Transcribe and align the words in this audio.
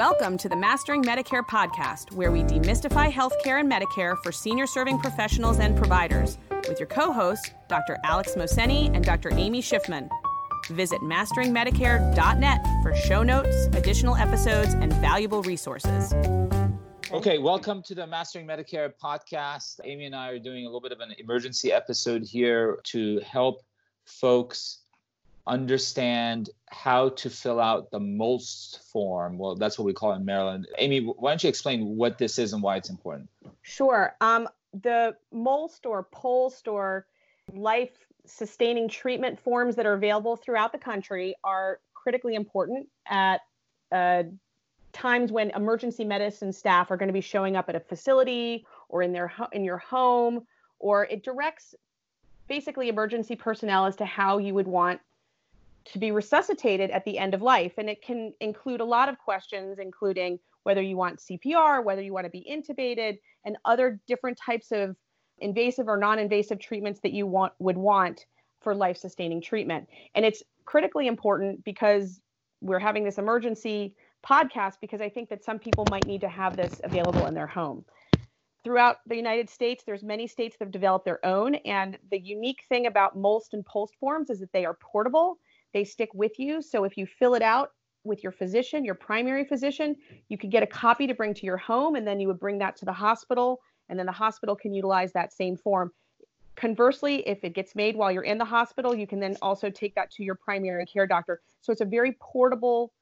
Welcome 0.00 0.38
to 0.38 0.48
the 0.48 0.56
Mastering 0.56 1.04
Medicare 1.04 1.44
podcast, 1.44 2.14
where 2.14 2.32
we 2.32 2.42
demystify 2.42 3.12
healthcare 3.12 3.60
and 3.60 3.70
Medicare 3.70 4.16
for 4.22 4.32
senior 4.32 4.66
serving 4.66 4.98
professionals 4.98 5.58
and 5.58 5.76
providers, 5.76 6.38
with 6.66 6.80
your 6.80 6.86
co 6.86 7.12
hosts, 7.12 7.50
Dr. 7.68 7.98
Alex 8.02 8.32
Mohseni 8.34 8.86
and 8.96 9.04
Dr. 9.04 9.30
Amy 9.30 9.60
Schiffman. 9.60 10.08
Visit 10.70 11.02
masteringmedicare.net 11.02 12.66
for 12.82 12.96
show 12.96 13.22
notes, 13.22 13.66
additional 13.74 14.16
episodes, 14.16 14.72
and 14.72 14.90
valuable 14.94 15.42
resources. 15.42 16.14
Okay, 17.12 17.36
welcome 17.36 17.82
to 17.82 17.94
the 17.94 18.06
Mastering 18.06 18.46
Medicare 18.46 18.90
podcast. 19.04 19.80
Amy 19.84 20.06
and 20.06 20.16
I 20.16 20.30
are 20.30 20.38
doing 20.38 20.64
a 20.64 20.68
little 20.68 20.80
bit 20.80 20.92
of 20.92 21.00
an 21.00 21.14
emergency 21.18 21.72
episode 21.72 22.22
here 22.22 22.80
to 22.84 23.20
help 23.20 23.60
folks 24.06 24.78
understand 25.46 26.50
how 26.68 27.10
to 27.10 27.30
fill 27.30 27.60
out 27.60 27.90
the 27.90 28.00
MOLST 28.00 28.80
form. 28.92 29.38
Well, 29.38 29.56
that's 29.56 29.78
what 29.78 29.84
we 29.84 29.92
call 29.92 30.12
it 30.12 30.16
in 30.16 30.24
Maryland. 30.24 30.68
Amy, 30.78 31.00
why 31.00 31.30
don't 31.30 31.42
you 31.42 31.48
explain 31.48 31.96
what 31.96 32.18
this 32.18 32.38
is 32.38 32.52
and 32.52 32.62
why 32.62 32.76
it's 32.76 32.90
important? 32.90 33.28
Sure. 33.62 34.14
Um, 34.20 34.48
the 34.82 35.16
MOLST 35.32 35.86
or 35.86 36.04
POLST 36.04 36.68
or 36.68 37.06
life 37.52 38.06
sustaining 38.26 38.88
treatment 38.88 39.40
forms 39.40 39.76
that 39.76 39.86
are 39.86 39.94
available 39.94 40.36
throughout 40.36 40.72
the 40.72 40.78
country 40.78 41.34
are 41.42 41.80
critically 41.94 42.34
important 42.34 42.88
at 43.06 43.40
uh, 43.92 44.22
times 44.92 45.32
when 45.32 45.50
emergency 45.50 46.04
medicine 46.04 46.52
staff 46.52 46.90
are 46.90 46.96
going 46.96 47.08
to 47.08 47.12
be 47.12 47.20
showing 47.20 47.56
up 47.56 47.68
at 47.68 47.74
a 47.74 47.80
facility 47.80 48.66
or 48.88 49.02
in 49.02 49.12
their 49.12 49.28
ho- 49.28 49.48
in 49.52 49.64
your 49.64 49.78
home 49.78 50.46
or 50.78 51.06
it 51.06 51.22
directs 51.22 51.74
basically 52.48 52.88
emergency 52.88 53.36
personnel 53.36 53.86
as 53.86 53.96
to 53.96 54.04
how 54.04 54.38
you 54.38 54.54
would 54.54 54.66
want 54.66 55.00
to 55.86 55.98
be 55.98 56.12
resuscitated 56.12 56.90
at 56.90 57.04
the 57.04 57.18
end 57.18 57.34
of 57.34 57.42
life. 57.42 57.74
And 57.78 57.88
it 57.88 58.02
can 58.02 58.32
include 58.40 58.80
a 58.80 58.84
lot 58.84 59.08
of 59.08 59.18
questions, 59.18 59.78
including 59.78 60.38
whether 60.62 60.82
you 60.82 60.96
want 60.96 61.20
CPR, 61.20 61.82
whether 61.82 62.02
you 62.02 62.12
want 62.12 62.26
to 62.26 62.30
be 62.30 62.46
intubated, 62.50 63.18
and 63.44 63.56
other 63.64 64.00
different 64.06 64.38
types 64.38 64.72
of 64.72 64.96
invasive 65.38 65.88
or 65.88 65.96
non-invasive 65.96 66.58
treatments 66.58 67.00
that 67.00 67.12
you 67.12 67.26
want 67.26 67.52
would 67.58 67.78
want 67.78 68.26
for 68.60 68.74
life-sustaining 68.74 69.40
treatment. 69.40 69.88
And 70.14 70.24
it's 70.24 70.42
critically 70.66 71.06
important 71.06 71.64
because 71.64 72.20
we're 72.60 72.78
having 72.78 73.04
this 73.04 73.16
emergency 73.16 73.94
podcast 74.22 74.74
because 74.82 75.00
I 75.00 75.08
think 75.08 75.30
that 75.30 75.42
some 75.42 75.58
people 75.58 75.86
might 75.90 76.06
need 76.06 76.20
to 76.20 76.28
have 76.28 76.56
this 76.56 76.78
available 76.84 77.26
in 77.26 77.32
their 77.32 77.46
home. 77.46 77.86
Throughout 78.62 78.98
the 79.06 79.16
United 79.16 79.48
States, 79.48 79.82
there's 79.86 80.02
many 80.02 80.26
states 80.26 80.58
that 80.58 80.66
have 80.66 80.72
developed 80.72 81.06
their 81.06 81.24
own, 81.24 81.54
and 81.54 81.96
the 82.10 82.20
unique 82.20 82.64
thing 82.68 82.86
about 82.86 83.16
MOLST 83.16 83.54
and 83.54 83.64
POLST 83.64 83.94
forms 83.98 84.28
is 84.28 84.40
that 84.40 84.52
they 84.52 84.66
are 84.66 84.74
portable 84.74 85.38
they 85.72 85.84
stick 85.84 86.10
with 86.14 86.38
you. 86.38 86.62
So 86.62 86.84
if 86.84 86.96
you 86.96 87.06
fill 87.06 87.34
it 87.34 87.42
out 87.42 87.70
with 88.04 88.22
your 88.22 88.32
physician, 88.32 88.84
your 88.84 88.94
primary 88.94 89.44
physician, 89.44 89.96
you 90.28 90.38
could 90.38 90.50
get 90.50 90.62
a 90.62 90.66
copy 90.66 91.06
to 91.06 91.14
bring 91.14 91.34
to 91.34 91.46
your 91.46 91.56
home 91.56 91.96
and 91.96 92.06
then 92.06 92.20
you 92.20 92.28
would 92.28 92.40
bring 92.40 92.58
that 92.58 92.76
to 92.76 92.84
the 92.84 92.92
hospital 92.92 93.60
and 93.88 93.98
then 93.98 94.06
the 94.06 94.12
hospital 94.12 94.56
can 94.56 94.72
utilize 94.72 95.12
that 95.12 95.32
same 95.32 95.56
form. 95.56 95.90
Conversely, 96.56 97.26
if 97.26 97.42
it 97.44 97.54
gets 97.54 97.74
made 97.74 97.96
while 97.96 98.10
you're 98.12 98.22
in 98.22 98.38
the 98.38 98.44
hospital, 98.44 98.94
you 98.94 99.06
can 99.06 99.20
then 99.20 99.36
also 99.42 99.70
take 99.70 99.94
that 99.94 100.10
to 100.12 100.22
your 100.22 100.34
primary 100.34 100.86
care 100.86 101.06
doctor. 101.06 101.40
So 101.60 101.72
it's 101.72 101.80
a 101.80 101.86
very 101.86 102.16
portable 102.20 102.92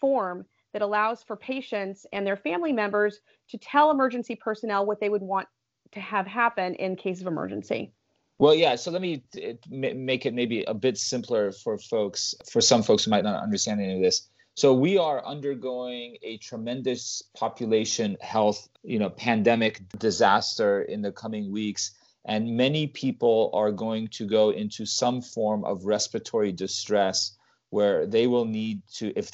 form 0.00 0.44
that 0.72 0.82
allows 0.82 1.22
for 1.22 1.36
patients 1.36 2.06
and 2.12 2.26
their 2.26 2.36
family 2.36 2.72
members 2.72 3.20
to 3.48 3.58
tell 3.58 3.90
emergency 3.90 4.34
personnel 4.34 4.84
what 4.84 5.00
they 5.00 5.08
would 5.08 5.22
want 5.22 5.46
to 5.92 6.00
have 6.00 6.26
happen 6.26 6.74
in 6.74 6.96
case 6.96 7.20
of 7.20 7.26
emergency. 7.26 7.92
Well, 8.38 8.54
yeah. 8.54 8.74
So 8.76 8.90
let 8.90 9.00
me 9.00 9.22
make 9.70 10.26
it 10.26 10.34
maybe 10.34 10.64
a 10.64 10.74
bit 10.74 10.98
simpler 10.98 11.52
for 11.52 11.78
folks, 11.78 12.34
for 12.50 12.60
some 12.60 12.82
folks 12.82 13.04
who 13.04 13.10
might 13.10 13.24
not 13.24 13.42
understand 13.42 13.80
any 13.80 13.94
of 13.94 14.02
this. 14.02 14.28
So 14.56 14.72
we 14.72 14.98
are 14.98 15.24
undergoing 15.24 16.16
a 16.22 16.38
tremendous 16.38 17.22
population 17.36 18.16
health, 18.20 18.68
you 18.82 18.98
know, 18.98 19.10
pandemic 19.10 19.82
disaster 19.98 20.82
in 20.82 21.02
the 21.02 21.10
coming 21.10 21.50
weeks, 21.50 21.92
and 22.24 22.56
many 22.56 22.86
people 22.86 23.50
are 23.52 23.72
going 23.72 24.08
to 24.08 24.26
go 24.26 24.50
into 24.50 24.86
some 24.86 25.22
form 25.22 25.64
of 25.64 25.84
respiratory 25.84 26.52
distress 26.52 27.36
where 27.70 28.06
they 28.06 28.28
will 28.28 28.44
need 28.44 28.82
to, 28.94 29.12
if 29.16 29.32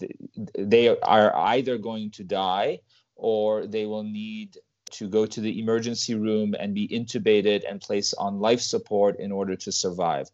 they 0.59 0.89
are 0.89 1.37
either 1.37 1.77
going 1.77 2.11
to 2.13 2.25
die 2.25 2.81
or 3.15 3.67
they 3.67 3.85
will 3.85 4.05
need 4.05 4.57
to 4.93 5.09
go 5.09 5.27
to 5.27 5.41
the 5.41 5.61
emergency 5.61 6.15
room 6.15 6.55
and 6.59 6.75
be 6.75 6.89
intubated 6.89 7.63
and 7.69 7.81
placed 7.81 8.15
on 8.19 8.41
life 8.41 8.61
support 8.61 9.19
in 9.19 9.33
order 9.33 9.57
to 9.57 9.73
survive. 9.73 10.29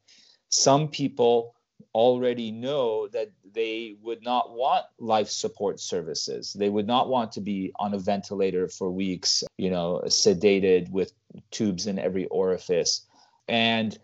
Some 0.48 0.88
people 0.88 1.54
already 1.94 2.50
know 2.50 3.08
that 3.08 3.30
they 3.54 3.96
would 4.02 4.22
not 4.22 4.54
want 4.54 4.84
life 4.98 5.28
support 5.28 5.80
services. 5.80 6.52
They 6.52 6.68
would 6.68 6.86
not 6.86 7.08
want 7.08 7.32
to 7.32 7.40
be 7.40 7.72
on 7.76 7.94
a 7.94 7.98
ventilator 7.98 8.68
for 8.68 8.90
weeks, 8.90 9.42
you 9.56 9.70
know, 9.70 10.02
sedated 10.06 10.90
with 10.90 11.12
tubes 11.50 11.86
in 11.86 11.98
every 11.98 12.26
orifice. 12.26 13.06
And 13.48 13.98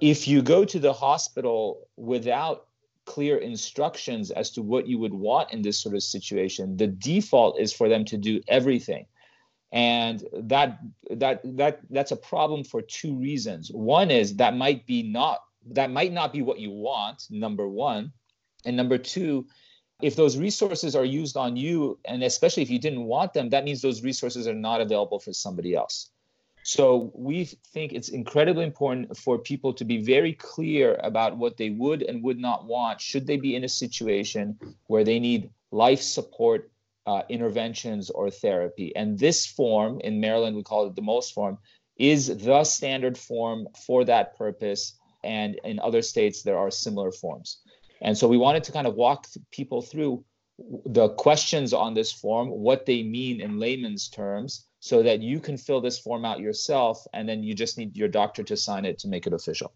if 0.00 0.28
you 0.28 0.42
go 0.42 0.64
to 0.64 0.78
the 0.78 0.92
hospital 0.92 1.88
without 1.96 2.66
clear 3.06 3.36
instructions 3.38 4.30
as 4.30 4.50
to 4.50 4.62
what 4.62 4.86
you 4.86 4.98
would 4.98 5.14
want 5.14 5.52
in 5.52 5.62
this 5.62 5.78
sort 5.78 5.94
of 5.94 6.02
situation, 6.02 6.76
the 6.76 6.86
default 6.86 7.58
is 7.58 7.72
for 7.72 7.88
them 7.88 8.04
to 8.06 8.16
do 8.16 8.40
everything 8.48 9.06
and 9.72 10.22
that 10.32 10.78
that 11.10 11.40
that 11.56 11.80
that's 11.90 12.12
a 12.12 12.16
problem 12.16 12.64
for 12.64 12.82
two 12.82 13.14
reasons. 13.14 13.70
One 13.72 14.10
is 14.10 14.36
that 14.36 14.56
might 14.56 14.86
be 14.86 15.02
not 15.02 15.40
that 15.70 15.90
might 15.90 16.12
not 16.12 16.32
be 16.32 16.42
what 16.42 16.60
you 16.60 16.70
want 16.70 17.24
number 17.30 17.68
one. 17.68 18.12
And 18.64 18.76
number 18.76 18.98
two 18.98 19.46
if 20.02 20.16
those 20.16 20.36
resources 20.36 20.96
are 20.96 21.04
used 21.04 21.36
on 21.36 21.56
you 21.56 21.98
and 22.04 22.22
especially 22.22 22.62
if 22.62 22.70
you 22.70 22.78
didn't 22.78 23.04
want 23.04 23.32
them 23.32 23.50
that 23.50 23.64
means 23.64 23.80
those 23.80 24.02
resources 24.02 24.46
are 24.46 24.54
not 24.54 24.80
available 24.80 25.18
for 25.18 25.32
somebody 25.32 25.74
else. 25.74 26.10
So 26.64 27.12
we 27.14 27.44
think 27.44 27.92
it's 27.92 28.08
incredibly 28.08 28.64
important 28.64 29.16
for 29.18 29.38
people 29.38 29.74
to 29.74 29.84
be 29.84 30.02
very 30.02 30.32
clear 30.32 30.98
about 31.02 31.36
what 31.36 31.58
they 31.58 31.70
would 31.70 32.02
and 32.02 32.22
would 32.22 32.38
not 32.38 32.64
want 32.64 33.00
should 33.00 33.26
they 33.26 33.36
be 33.36 33.54
in 33.54 33.64
a 33.64 33.68
situation 33.68 34.58
where 34.86 35.04
they 35.04 35.18
need 35.18 35.50
life 35.70 36.00
support 36.00 36.70
uh, 37.06 37.22
interventions 37.28 38.10
or 38.10 38.30
therapy. 38.30 38.94
And 38.96 39.18
this 39.18 39.46
form, 39.46 40.00
in 40.00 40.20
Maryland, 40.20 40.56
we 40.56 40.62
call 40.62 40.86
it 40.86 40.96
the 40.96 41.02
MOLST 41.02 41.32
form, 41.34 41.58
is 41.96 42.26
the 42.26 42.64
standard 42.64 43.16
form 43.16 43.68
for 43.86 44.04
that 44.04 44.36
purpose. 44.36 44.98
And 45.22 45.60
in 45.64 45.78
other 45.78 46.02
states, 46.02 46.42
there 46.42 46.58
are 46.58 46.70
similar 46.70 47.12
forms. 47.12 47.60
And 48.00 48.16
so 48.16 48.28
we 48.28 48.36
wanted 48.36 48.64
to 48.64 48.72
kind 48.72 48.86
of 48.86 48.94
walk 48.94 49.26
people 49.50 49.80
through 49.80 50.24
the 50.86 51.08
questions 51.08 51.72
on 51.72 51.94
this 51.94 52.12
form, 52.12 52.48
what 52.48 52.86
they 52.86 53.02
mean 53.02 53.40
in 53.40 53.58
layman's 53.58 54.08
terms, 54.08 54.66
so 54.80 55.02
that 55.02 55.20
you 55.20 55.40
can 55.40 55.56
fill 55.56 55.80
this 55.80 55.98
form 55.98 56.24
out 56.24 56.40
yourself. 56.40 57.06
And 57.12 57.28
then 57.28 57.42
you 57.42 57.54
just 57.54 57.78
need 57.78 57.96
your 57.96 58.08
doctor 58.08 58.42
to 58.44 58.56
sign 58.56 58.84
it 58.84 58.98
to 59.00 59.08
make 59.08 59.26
it 59.26 59.32
official. 59.32 59.72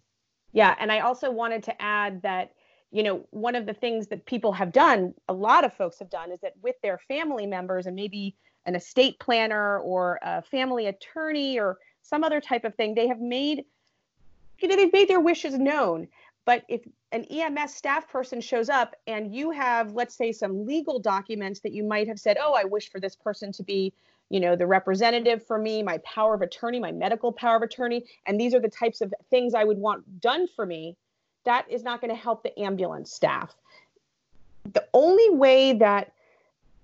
Yeah. 0.52 0.74
And 0.78 0.92
I 0.92 1.00
also 1.00 1.30
wanted 1.30 1.64
to 1.64 1.82
add 1.82 2.22
that 2.22 2.52
you 2.90 3.02
know, 3.02 3.26
one 3.30 3.54
of 3.54 3.66
the 3.66 3.74
things 3.74 4.06
that 4.08 4.24
people 4.26 4.52
have 4.52 4.72
done, 4.72 5.12
a 5.28 5.32
lot 5.32 5.64
of 5.64 5.72
folks 5.74 5.98
have 5.98 6.10
done, 6.10 6.30
is 6.30 6.40
that 6.40 6.54
with 6.62 6.76
their 6.82 6.98
family 7.08 7.46
members 7.46 7.86
and 7.86 7.94
maybe 7.94 8.34
an 8.66 8.74
estate 8.74 9.18
planner 9.18 9.78
or 9.80 10.18
a 10.22 10.42
family 10.42 10.86
attorney 10.86 11.58
or 11.58 11.78
some 12.02 12.24
other 12.24 12.40
type 12.40 12.64
of 12.64 12.74
thing, 12.74 12.94
they 12.94 13.06
have 13.06 13.20
made, 13.20 13.64
you 14.60 14.68
know, 14.68 14.76
they've 14.76 14.92
made 14.92 15.08
their 15.08 15.20
wishes 15.20 15.58
known. 15.58 16.08
But 16.46 16.64
if 16.68 16.80
an 17.12 17.24
EMS 17.24 17.74
staff 17.74 18.08
person 18.08 18.40
shows 18.40 18.70
up 18.70 18.96
and 19.06 19.34
you 19.34 19.50
have, 19.50 19.92
let's 19.92 20.14
say, 20.14 20.32
some 20.32 20.66
legal 20.66 20.98
documents 20.98 21.60
that 21.60 21.72
you 21.72 21.84
might 21.84 22.08
have 22.08 22.18
said, 22.18 22.38
oh, 22.40 22.54
I 22.54 22.64
wish 22.64 22.90
for 22.90 23.00
this 23.00 23.14
person 23.14 23.52
to 23.52 23.62
be, 23.62 23.92
you 24.30 24.40
know, 24.40 24.56
the 24.56 24.66
representative 24.66 25.46
for 25.46 25.58
me, 25.58 25.82
my 25.82 25.98
power 25.98 26.32
of 26.34 26.40
attorney, 26.40 26.80
my 26.80 26.92
medical 26.92 27.32
power 27.32 27.56
of 27.56 27.62
attorney, 27.62 28.04
and 28.24 28.40
these 28.40 28.54
are 28.54 28.60
the 28.60 28.68
types 28.68 29.02
of 29.02 29.12
things 29.28 29.52
I 29.52 29.64
would 29.64 29.78
want 29.78 30.22
done 30.22 30.46
for 30.56 30.64
me 30.64 30.96
that 31.48 31.64
is 31.70 31.82
not 31.82 32.00
going 32.00 32.10
to 32.10 32.20
help 32.20 32.42
the 32.42 32.58
ambulance 32.60 33.10
staff. 33.10 33.56
The 34.72 34.84
only 34.92 35.30
way 35.30 35.72
that 35.72 36.12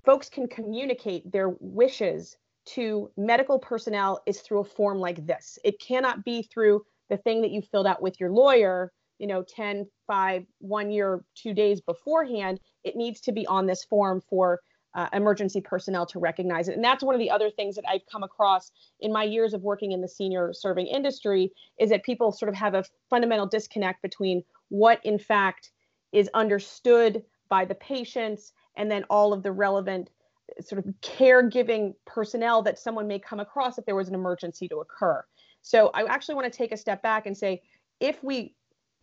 folks 0.05 0.31
can 0.31 0.49
communicate 0.49 1.31
their 1.31 1.51
wishes 1.61 2.39
to 2.67 3.11
medical 3.19 3.59
personnel 3.59 4.23
is 4.25 4.41
through 4.41 4.61
a 4.61 4.65
form 4.65 4.99
like 4.99 5.27
this. 5.27 5.59
It 5.65 5.79
cannot 5.81 6.25
be 6.25 6.43
through 6.43 6.85
the 7.11 7.19
thing 7.19 7.43
that 7.43 7.51
you 7.51 7.61
filled 7.61 7.87
out 7.87 8.01
with 8.01 8.19
your 8.19 8.31
lawyer, 8.31 8.91
you 9.19 9.27
know, 9.27 9.43
10, 9.43 9.87
5, 10.07 10.47
1 10.61 10.91
year, 10.91 11.23
2 11.35 11.53
days 11.53 11.83
beforehand. 11.83 12.59
It 12.85 12.97
needs 12.97 13.21
to 13.23 13.33
be 13.33 13.47
on 13.47 13.67
this 13.67 13.85
form 13.85 14.23
for 14.31 14.61
uh, 14.95 15.09
emergency 15.13 15.61
personnel 15.61 16.07
to 16.07 16.19
recognize 16.19 16.69
it. 16.69 16.77
And 16.77 16.85
that's 16.85 17.03
one 17.03 17.15
of 17.15 17.19
the 17.19 17.31
other 17.31 17.51
things 17.51 17.75
that 17.75 17.85
I've 17.89 18.07
come 18.11 18.23
across 18.23 18.71
in 19.01 19.13
my 19.13 19.25
years 19.25 19.53
of 19.53 19.63
working 19.63 19.93
in 19.93 20.01
the 20.01 20.09
senior 20.09 20.53
serving 20.53 20.87
industry 20.87 21.53
is 21.79 21.91
that 21.91 22.05
people 22.05 22.33
sort 22.33 22.49
of 22.49 22.55
have 22.55 22.75
a 22.75 22.85
fundamental 23.11 23.47
disconnect 23.47 24.03
between 24.03 24.45
what 24.69 25.01
in 25.05 25.19
fact 25.19 25.71
is 26.13 26.31
understood 26.35 27.23
by 27.49 27.65
the 27.65 27.75
patients 27.75 28.53
and 28.77 28.91
then 28.91 29.05
all 29.11 29.33
of 29.33 29.43
the 29.43 29.53
relevant 29.53 30.11
sort 30.61 30.85
of 30.85 30.93
caregiving 31.01 31.95
personnel 32.05 32.63
that 32.63 32.79
someone 32.79 33.07
may 33.07 33.19
come 33.19 33.41
across 33.41 33.79
if 33.79 33.85
there 33.87 33.95
was 33.95 34.09
an 34.09 34.15
emergency 34.15 34.69
to 34.69 34.77
occur. 34.77 35.25
So 35.63 35.91
I 35.95 36.05
actually 36.05 36.35
want 36.35 36.53
to 36.53 36.57
take 36.57 36.73
a 36.73 36.77
step 36.77 37.03
back 37.03 37.27
and 37.27 37.37
say 37.37 37.63
if 38.01 38.23
we 38.23 38.55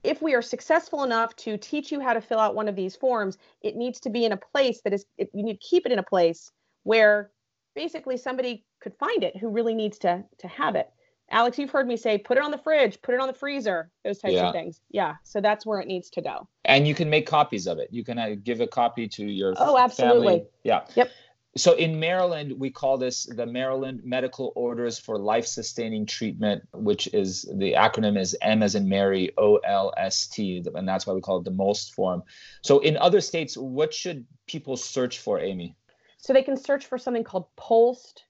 if 0.04 0.22
we 0.22 0.34
are 0.34 0.42
successful 0.42 1.04
enough 1.04 1.36
to 1.36 1.58
teach 1.58 1.92
you 1.92 2.00
how 2.00 2.14
to 2.14 2.22
fill 2.22 2.40
out 2.40 2.56
one 2.56 2.68
of 2.68 2.75
these 2.75 2.96
forms, 2.96 3.38
it 3.62 3.75
needs 3.75 4.00
to 4.00 4.10
be 4.10 4.25
in 4.25 4.31
a 4.31 4.38
place 4.38 4.81
that 4.81 4.94
is, 4.94 5.06
you 5.18 5.44
need 5.44 5.54
to 5.54 5.68
keep 5.68 5.86
it 5.86 5.92
in 5.92 6.00
a 6.00 6.04
place 6.04 6.52
where 6.84 7.30
basically 7.75 8.18
somebody 8.18 8.66
could 8.81 8.96
find 8.96 9.24
it 9.24 9.38
who 9.38 9.50
really 9.50 9.75
needs 9.75 10.00
to, 10.00 10.24
to 10.40 10.48
have 10.48 10.75
it. 10.75 10.90
Alex, 11.31 11.57
you've 11.57 11.72
heard 11.72 11.88
me 11.88 11.98
say, 11.98 12.18
put 12.18 12.38
it 12.38 12.44
on 12.44 12.51
the 12.51 12.57
fridge, 12.57 13.01
put 13.01 13.16
it 13.16 13.22
on 13.22 13.28
the 13.28 13.33
freezer, 13.33 13.89
those 14.04 14.19
types 14.19 14.33
yeah. 14.33 14.48
of 14.48 14.54
things. 14.54 14.81
Yeah. 14.92 15.16
So 15.24 15.42
that's 15.42 15.66
where 15.66 15.80
it 15.80 15.88
needs 15.88 16.10
to 16.12 16.22
go. 16.22 16.48
And 16.66 16.88
you 16.88 16.94
can 16.94 17.10
make 17.10 17.25
copies 17.25 17.68
of 17.68 17.80
it. 17.80 17.88
You 17.92 18.04
can 18.04 18.19
uh, 18.19 18.36
give 18.44 18.62
a 18.62 18.68
copy 18.68 19.07
to 19.07 19.25
your 19.25 19.54
oh, 19.57 19.78
absolutely. 19.78 20.28
Family. 20.28 20.44
Yeah. 20.63 20.81
Yep. 20.95 21.10
So 21.57 21.74
in 21.74 22.00
Maryland, 22.00 22.54
we 22.57 22.69
call 22.69 22.98
this 22.98 23.25
the 23.25 23.45
Maryland 23.45 24.01
Medical 24.06 24.54
Orders 24.56 24.98
for 24.98 25.18
Life 25.18 25.45
Sustaining 25.45 26.06
Treatment, 26.06 26.63
which 26.74 27.07
is 27.13 27.42
the 27.56 27.74
acronym 27.74 28.18
is 28.18 28.38
M 28.42 28.63
as 28.63 28.75
in 28.75 28.88
Mary, 28.88 29.31
O 29.38 29.57
L 29.57 29.94
S 29.98 30.28
T, 30.28 30.63
and 30.74 30.88
that's 30.88 31.06
why 31.06 31.13
we 31.13 31.19
call 31.19 31.39
it 31.39 31.44
the 31.44 31.51
MOLST 31.51 31.94
form. 31.94 32.24
So 32.62 32.80
in 32.80 32.95
other 32.95 33.19
states, 33.19 33.57
what 33.57 33.94
should 33.94 34.25
people 34.48 34.78
search 34.78 35.19
for, 35.19 35.42
Amy? 35.42 35.75
So 36.19 36.31
they 36.31 36.44
can 36.44 36.56
search 36.56 36.86
for 36.86 36.98
something 36.98 37.25
called 37.25 37.48
POLST, 37.57 38.24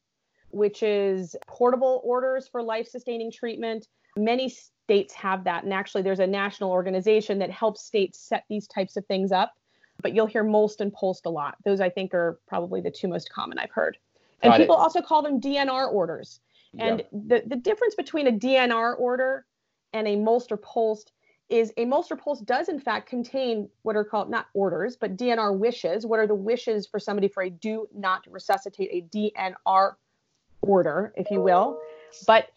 which 0.52 0.84
is 0.84 1.36
portable 1.48 2.02
orders 2.04 2.48
for 2.48 2.62
life 2.62 2.88
sustaining 2.88 3.32
treatment. 3.32 3.88
Many 4.18 4.50
states 4.50 5.14
have 5.14 5.44
that. 5.46 5.64
And 5.64 5.74
actually, 5.74 6.02
there's 6.02 6.20
a 6.20 6.28
national 6.28 6.72
organization 6.72 7.40
that 7.40 7.50
helps 7.50 7.82
states 7.82 8.20
set 8.20 8.44
these 8.50 8.68
types 8.68 8.98
of 8.98 9.06
things 9.06 9.32
up. 9.32 9.54
But 10.02 10.14
you'll 10.16 10.28
hear 10.28 10.44
MOLST 10.44 10.82
and 10.82 10.92
POLST 10.92 11.26
a 11.28 11.30
lot. 11.30 11.56
Those, 11.64 11.80
I 11.80 11.90
think, 11.90 12.14
are 12.14 12.40
probably 12.48 12.82
the 12.82 12.90
two 12.90 13.08
most 13.08 13.32
common 13.32 13.60
I've 13.60 13.72
heard. 13.72 13.98
And 14.42 14.52
Got 14.52 14.58
people 14.58 14.76
it. 14.76 14.80
also 14.80 15.02
call 15.02 15.22
them 15.22 15.40
DNR 15.40 15.92
orders. 15.92 16.40
And 16.80 17.00
yeah. 17.00 17.06
the, 17.12 17.44
the 17.48 17.56
difference 17.56 17.96
between 17.96 18.28
a 18.28 18.32
DNR 18.32 19.00
order 19.00 19.46
and 19.94 20.08
a 20.08 20.16
MOLST 20.16 20.52
or 20.52 20.58
POLST 20.58 21.12
is 21.50 21.74
a 21.78 21.86
MOLST 21.86 22.12
or 22.12 22.16
POLST 22.16 22.46
does 22.46 22.70
in 22.70 22.80
fact 22.80 23.10
contain 23.10 23.70
what 23.82 23.98
are 23.98 24.06
called 24.06 24.30
not 24.30 24.48
orders, 24.54 24.96
but 24.96 25.18
DNR 25.18 25.58
wishes. 25.58 26.06
What 26.06 26.20
are 26.20 26.28
the 26.28 26.34
wishes 26.34 26.88
for 26.88 26.98
somebody 26.98 27.28
for 27.28 27.44
a 27.44 27.50
do 27.50 27.88
not 27.94 28.24
resuscitate 28.30 28.90
a 28.92 29.16
DNR 29.16 29.96
order, 30.62 31.14
if 31.16 31.30
you 31.32 31.42
will. 31.42 31.80
But 32.28 32.50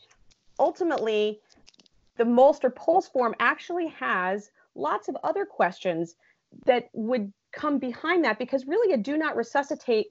ultimately, 0.58 1.40
the 2.16 2.24
MOLST 2.24 2.64
or 2.64 2.70
POLST 2.70 3.12
form 3.12 3.34
actually 3.40 3.88
has 3.88 4.50
lots 4.74 5.08
of 5.08 5.16
other 5.22 5.44
questions 5.44 6.16
that 6.66 6.88
would 6.92 7.32
come 7.52 7.78
behind 7.78 8.24
that 8.24 8.38
because 8.38 8.66
really 8.66 8.92
a 8.92 8.96
do 8.96 9.16
not 9.16 9.36
resuscitate 9.36 10.06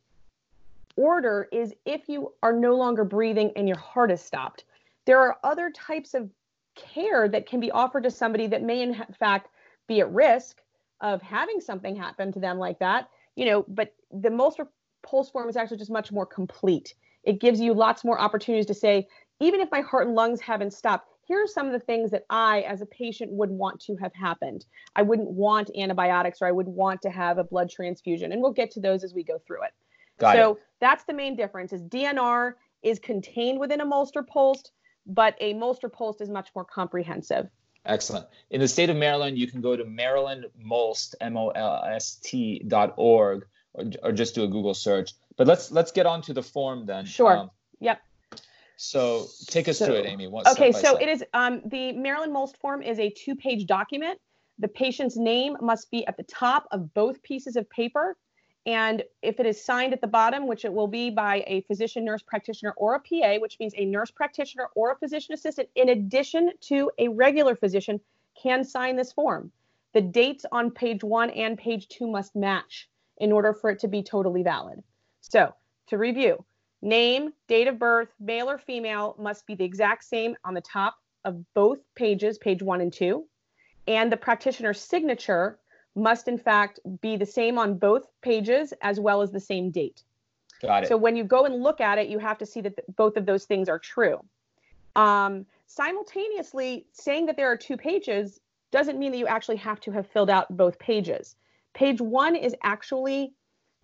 order 0.96 1.48
is 1.52 1.74
if 1.86 2.08
you 2.08 2.34
are 2.44 2.54
no 2.54 2.76
longer 2.76 3.04
breathing 3.04 3.52
and 3.56 3.68
your 3.68 3.78
heart 3.78 4.12
is 4.12 4.22
stopped. 4.22 4.64
There 5.06 5.20
are 5.20 5.38
other 5.44 5.72
types 5.72 6.14
of 6.14 6.30
care 6.76 7.28
that 7.28 7.48
can 7.48 7.60
be 7.60 7.72
offered 7.72 8.04
to 8.04 8.12
somebody 8.12 8.48
that 8.48 8.64
may 8.64 8.82
in 8.82 9.04
fact 9.20 9.50
be 9.88 10.00
at 10.00 10.12
risk 10.12 10.58
of 11.02 11.22
having 11.22 11.60
something 11.60 11.96
happen 11.96 12.32
to 12.32 12.40
them 12.40 12.58
like 12.58 12.80
that, 12.80 13.10
you 13.36 13.46
know, 13.46 13.66
but 13.68 13.94
the 14.12 14.30
MOLST 14.30 14.60
or 14.60 14.70
POLST 15.02 15.32
form 15.34 15.50
is 15.50 15.58
actually 15.58 15.78
just 15.78 15.92
much 15.92 16.12
more 16.12 16.26
complete 16.26 16.94
it 17.24 17.40
gives 17.40 17.60
you 17.60 17.74
lots 17.74 18.04
more 18.04 18.20
opportunities 18.20 18.66
to 18.68 18.74
say, 18.74 19.08
even 19.40 19.60
if 19.60 19.72
my 19.72 19.82
heart 19.82 20.08
and 20.08 20.16
lungs 20.16 20.42
haven't 20.42 20.74
stopped, 20.74 21.10
here 21.26 21.42
are 21.42 21.48
some 21.48 21.68
of 21.68 21.74
the 21.74 21.80
things 21.80 22.12
that 22.12 22.26
I, 22.30 22.62
as 22.62 22.82
a 22.82 22.86
patient, 22.86 23.32
would 23.32 23.50
want 23.50 23.80
to 23.82 23.96
have 23.98 24.14
happened. 24.14 24.66
I 24.96 25.04
wouldn't 25.04 25.30
want 25.30 25.72
antibiotics 25.78 26.42
or 26.42 26.48
I 26.48 26.52
would 26.52 26.68
want 26.68 27.02
to 27.04 27.10
have 27.10 27.38
a 27.38 27.44
blood 27.44 27.70
transfusion. 27.70 28.32
And 28.32 28.42
we'll 28.42 28.52
get 28.52 28.72
to 28.72 28.82
those 28.82 29.04
as 29.04 29.14
we 29.14 29.24
go 29.24 29.40
through 29.48 29.64
it. 29.64 29.72
Got 30.20 30.36
so 30.36 30.52
it. 30.54 30.58
that's 30.80 31.06
the 31.06 31.14
main 31.14 31.36
difference 31.36 31.72
is 31.74 31.82
DNR 31.82 32.54
is 32.84 33.00
contained 33.00 33.60
within 33.60 33.80
a 33.80 33.86
MOLST 33.86 34.18
or 34.18 34.24
POLST, 34.24 34.72
but 35.06 35.36
a 35.40 35.54
MOLST 35.54 35.84
or 35.86 35.90
POLST 35.90 36.22
is 36.22 36.30
much 36.30 36.50
more 36.54 36.66
comprehensive. 36.66 37.48
Excellent. 37.86 38.28
In 38.50 38.62
the 38.62 38.68
state 38.68 38.90
of 38.90 38.96
Maryland, 38.96 39.38
you 39.38 39.48
can 39.48 39.62
go 39.62 39.76
to 39.76 39.84
marylandmolst, 39.84 41.16
M-O-L-S-T 41.20 42.64
dot 42.68 42.94
org, 42.98 43.46
or, 43.74 43.86
or 44.02 44.12
just 44.12 44.36
do 44.36 44.44
a 44.44 44.48
Google 44.48 44.74
search. 44.74 45.14
But 45.38 45.48
let's 45.48 45.72
let's 45.72 45.92
get 45.92 46.06
on 46.06 46.22
to 46.24 46.34
the 46.34 46.44
form 46.44 46.86
then. 46.86 47.06
Sure. 47.06 47.38
Um, 47.38 47.52
yep. 47.80 48.02
So 48.78 49.28
take 49.48 49.68
us 49.68 49.78
so, 49.78 49.86
through 49.86 49.96
it, 49.96 50.06
Amy. 50.06 50.28
What, 50.28 50.48
okay, 50.48 50.72
so 50.72 50.98
it 50.98 51.08
is 51.08 51.24
um, 51.34 51.62
the 51.66 51.94
Maryland 51.94 52.34
MOLST 52.34 52.58
form 52.58 52.82
is 52.82 53.00
a 53.00 53.10
two-page 53.10 53.66
document. 53.66 54.20
The 54.60 54.68
patient's 54.68 55.16
name 55.16 55.56
must 55.62 55.90
be 55.92 56.06
at 56.08 56.18
the 56.18 56.24
top 56.24 56.68
of 56.72 56.94
both 56.94 57.22
pieces 57.24 57.56
of 57.56 57.70
paper. 57.70 58.18
And 58.66 59.04
if 59.22 59.40
it 59.40 59.46
is 59.46 59.64
signed 59.64 59.94
at 59.94 60.02
the 60.02 60.08
bottom, 60.08 60.48
which 60.48 60.64
it 60.64 60.74
will 60.74 60.88
be 60.88 61.10
by 61.10 61.44
a 61.48 61.62
physician, 61.62 62.06
nurse 62.06 62.22
practitioner, 62.22 62.74
or 62.78 62.96
a 62.96 63.00
PA, 63.00 63.40
which 63.40 63.58
means 63.60 63.74
a 63.76 63.86
nurse 63.86 64.10
practitioner 64.10 64.70
or 64.76 64.92
a 64.92 64.96
physician 64.98 65.34
assistant, 65.34 65.70
in 65.76 65.90
addition 65.90 66.52
to 66.62 66.90
a 66.98 67.10
regular 67.10 67.56
physician, 67.56 68.00
can 68.42 68.64
sign 68.64 68.96
this 68.96 69.12
form. 69.12 69.52
The 69.94 70.02
dates 70.02 70.46
on 70.52 70.72
page 70.72 71.04
one 71.04 71.30
and 71.30 71.58
page 71.58 71.88
two 71.90 72.08
must 72.08 72.36
match 72.36 72.90
in 73.18 73.32
order 73.32 73.54
for 73.54 73.70
it 73.70 73.80
to 73.80 73.88
be 73.88 74.02
totally 74.02 74.44
valid. 74.44 74.82
So 75.30 75.54
to 75.88 75.98
review, 75.98 76.46
name, 76.82 77.34
date 77.48 77.68
of 77.68 77.80
birth, 77.80 78.10
male 78.20 78.50
or 78.50 78.58
female 78.58 79.16
must 79.18 79.48
be 79.48 79.56
the 79.56 79.66
exact 79.66 80.04
same 80.04 80.36
on 80.44 80.54
the 80.54 80.62
top 80.62 80.96
of 81.26 81.42
both 81.54 81.80
pages, 81.96 82.38
page 82.38 82.62
one 82.62 82.82
and 82.82 82.94
two. 82.94 83.26
And 83.88 84.12
the 84.12 84.18
practitioner's 84.18 84.80
signature 84.80 85.60
must 85.96 86.28
in 86.28 86.38
fact 86.38 86.80
be 87.02 87.18
the 87.18 87.26
same 87.26 87.58
on 87.58 87.78
both 87.78 88.08
pages 88.22 88.74
as 88.82 89.00
well 89.00 89.22
as 89.22 89.32
the 89.32 89.40
same 89.40 89.72
date. 89.72 90.04
Got 90.62 90.84
it. 90.84 90.88
So 90.88 90.98
when 90.98 91.16
you 91.16 91.24
go 91.24 91.46
and 91.46 91.62
look 91.62 91.82
at 91.82 91.98
it, 91.98 92.08
you 92.08 92.20
have 92.20 92.38
to 92.40 92.46
see 92.46 92.62
that 92.62 92.96
both 92.96 93.18
of 93.18 93.26
those 93.26 93.46
things 93.46 93.70
are 93.70 93.80
true. 93.80 94.24
Um, 94.96 95.46
simultaneously, 95.68 96.86
saying 96.92 97.26
that 97.26 97.36
there 97.36 97.52
are 97.52 97.58
two 97.58 97.78
pages 97.78 98.40
doesn't 98.72 98.98
mean 98.98 99.12
that 99.12 99.18
you 99.18 99.28
actually 99.28 99.58
have 99.58 99.80
to 99.82 99.92
have 99.92 100.08
filled 100.08 100.30
out 100.30 100.56
both 100.58 100.80
pages. 100.80 101.36
Page 101.74 102.02
one 102.02 102.36
is 102.36 102.56
actually 102.64 103.34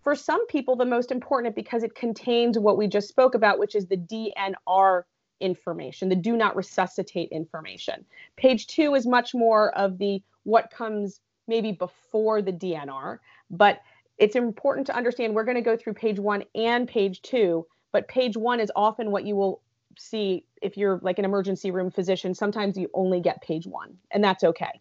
for 0.04 0.16
some 0.16 0.46
people 0.48 0.76
the 0.76 0.86
most 0.86 1.12
important 1.12 1.56
because 1.56 1.84
it 1.84 1.96
contains 1.96 2.58
what 2.58 2.78
we 2.78 2.88
just 2.88 3.08
spoke 3.08 3.36
about, 3.36 3.60
which 3.60 3.76
is 3.76 3.88
the 3.88 3.98
DNR 3.98 5.04
information, 5.40 6.10
the 6.10 6.16
do 6.16 6.36
not 6.36 6.56
resuscitate 6.56 7.30
information. 7.30 8.06
Page 8.36 8.68
two 8.68 8.96
is 8.96 9.06
much 9.06 9.34
more 9.34 9.76
of 9.78 9.98
the 9.98 10.22
what 10.44 10.72
comes 10.72 11.22
maybe 11.48 11.72
before 11.72 12.42
the 12.42 12.52
DNR, 12.52 13.20
but 13.50 13.82
it's 14.18 14.36
important 14.36 14.86
to 14.88 14.96
understand 14.96 15.34
we're 15.34 15.46
going 15.46 15.56
to 15.56 15.62
go 15.62 15.78
through 15.78 15.94
page 15.94 16.20
one 16.20 16.44
and 16.56 16.88
page 16.88 17.22
two, 17.22 17.66
but 17.92 18.08
page 18.08 18.36
one 18.36 18.60
is 18.60 18.72
often 18.76 19.12
what 19.12 19.26
you 19.26 19.36
will 19.36 19.62
see 19.98 20.46
if 20.62 20.78
you're 20.78 21.00
like 21.02 21.20
an 21.20 21.26
emergency 21.26 21.72
room 21.72 21.90
physician. 21.90 22.34
Sometimes 22.34 22.78
you 22.78 22.90
only 22.94 23.20
get 23.20 23.42
page 23.42 23.66
one, 23.66 23.98
and 24.12 24.24
that's 24.24 24.44
okay. 24.44 24.80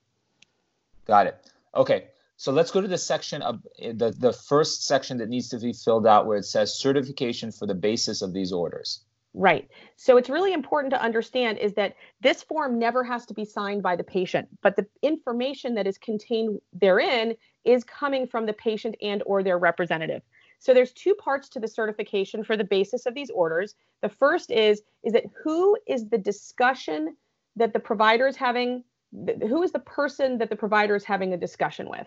Got 1.07 1.27
it. 1.29 1.51
Okay. 1.75 2.09
So 2.39 2.53
let's 2.53 2.71
go 2.71 2.81
to 2.81 2.87
the 2.87 2.97
section 2.97 3.43
of 3.43 3.67
eh, 3.81 3.93
the, 3.95 4.13
the 4.13 4.33
first 4.33 4.87
section 4.87 5.19
that 5.19 5.29
needs 5.29 5.49
to 5.49 5.59
be 5.59 5.73
filled 5.73 6.07
out 6.07 6.25
where 6.25 6.39
it 6.39 6.45
says 6.45 6.79
certification 6.79 7.51
for 7.51 7.67
the 7.67 7.75
basis 7.75 8.23
of 8.23 8.33
these 8.33 8.53
orders. 8.53 9.01
Right. 9.35 9.69
So 9.97 10.17
it's 10.17 10.31
really 10.31 10.53
important 10.53 10.93
to 10.93 11.03
understand 11.03 11.59
is 11.59 11.75
that 11.75 11.97
this 12.21 12.45
form 12.45 12.79
never 12.79 13.03
has 13.03 13.27
to 13.27 13.35
be 13.35 13.45
signed 13.45 13.83
by 13.83 13.97
the 13.97 14.05
patient, 14.05 14.49
but 14.63 14.77
the 14.77 14.87
information 15.03 15.75
that 15.75 15.89
is 15.89 15.99
contained 15.99 16.61
therein 16.73 17.35
is 17.65 17.83
coming 17.83 18.29
from 18.29 18.47
the 18.47 18.53
patient 18.53 18.95
and 19.03 19.21
or 19.27 19.43
their 19.43 19.59
representative. 19.59 20.23
So 20.61 20.73
there's 20.73 20.93
two 20.93 21.17
parts 21.17 21.49
to 21.51 21.61
the 21.61 21.69
certification 21.69 22.45
for 22.45 22.57
the 22.57 22.65
basis 22.65 23.05
of 23.05 23.15
these 23.15 23.31
orders. 23.31 23.75
The 24.01 24.09
first 24.09 24.53
is 24.53 24.83
is 25.03 25.13
that 25.13 25.25
who 25.43 25.77
is 25.89 26.09
the 26.09 26.19
discussion 26.19 27.17
that 27.57 27.73
the 27.73 27.81
provider 27.81 28.29
is 28.29 28.37
having 28.37 28.85
who 29.13 29.63
is 29.63 29.73
the 29.73 29.81
person 29.81 30.39
that 30.39 30.51
the 30.51 30.57
provider 30.57 30.95
is 30.95 31.05
having 31.05 31.33
a 31.33 31.37
discussion 31.37 31.89
with? 31.89 32.07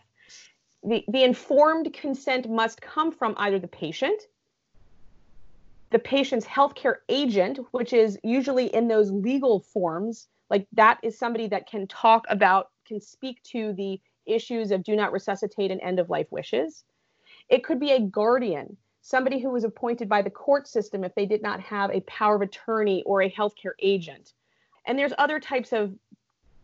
The, 0.83 1.03
the 1.07 1.23
informed 1.23 1.93
consent 1.93 2.49
must 2.49 2.81
come 2.81 3.11
from 3.11 3.35
either 3.37 3.59
the 3.59 3.67
patient, 3.67 4.21
the 5.91 5.99
patient's 5.99 6.45
healthcare 6.45 6.97
agent, 7.09 7.59
which 7.71 7.93
is 7.93 8.17
usually 8.23 8.67
in 8.67 8.87
those 8.87 9.11
legal 9.11 9.59
forms, 9.59 10.27
like 10.49 10.67
that 10.73 10.99
is 11.03 11.17
somebody 11.17 11.47
that 11.47 11.69
can 11.69 11.87
talk 11.87 12.25
about, 12.29 12.69
can 12.85 12.99
speak 12.99 13.43
to 13.43 13.73
the 13.73 13.99
issues 14.25 14.71
of 14.71 14.83
do 14.83 14.95
not 14.95 15.11
resuscitate 15.11 15.71
and 15.71 15.81
end 15.81 15.99
of 15.99 16.09
life 16.09 16.27
wishes. 16.31 16.83
It 17.49 17.63
could 17.63 17.79
be 17.79 17.91
a 17.91 17.99
guardian, 17.99 18.77
somebody 19.01 19.39
who 19.39 19.49
was 19.49 19.63
appointed 19.63 20.07
by 20.07 20.21
the 20.21 20.29
court 20.29 20.67
system 20.67 21.03
if 21.03 21.13
they 21.15 21.25
did 21.25 21.41
not 21.41 21.59
have 21.59 21.91
a 21.91 22.01
power 22.01 22.35
of 22.35 22.41
attorney 22.41 23.03
or 23.05 23.21
a 23.21 23.31
healthcare 23.31 23.73
agent. 23.79 24.33
And 24.85 24.97
there's 24.97 25.13
other 25.17 25.39
types 25.39 25.73
of 25.73 25.93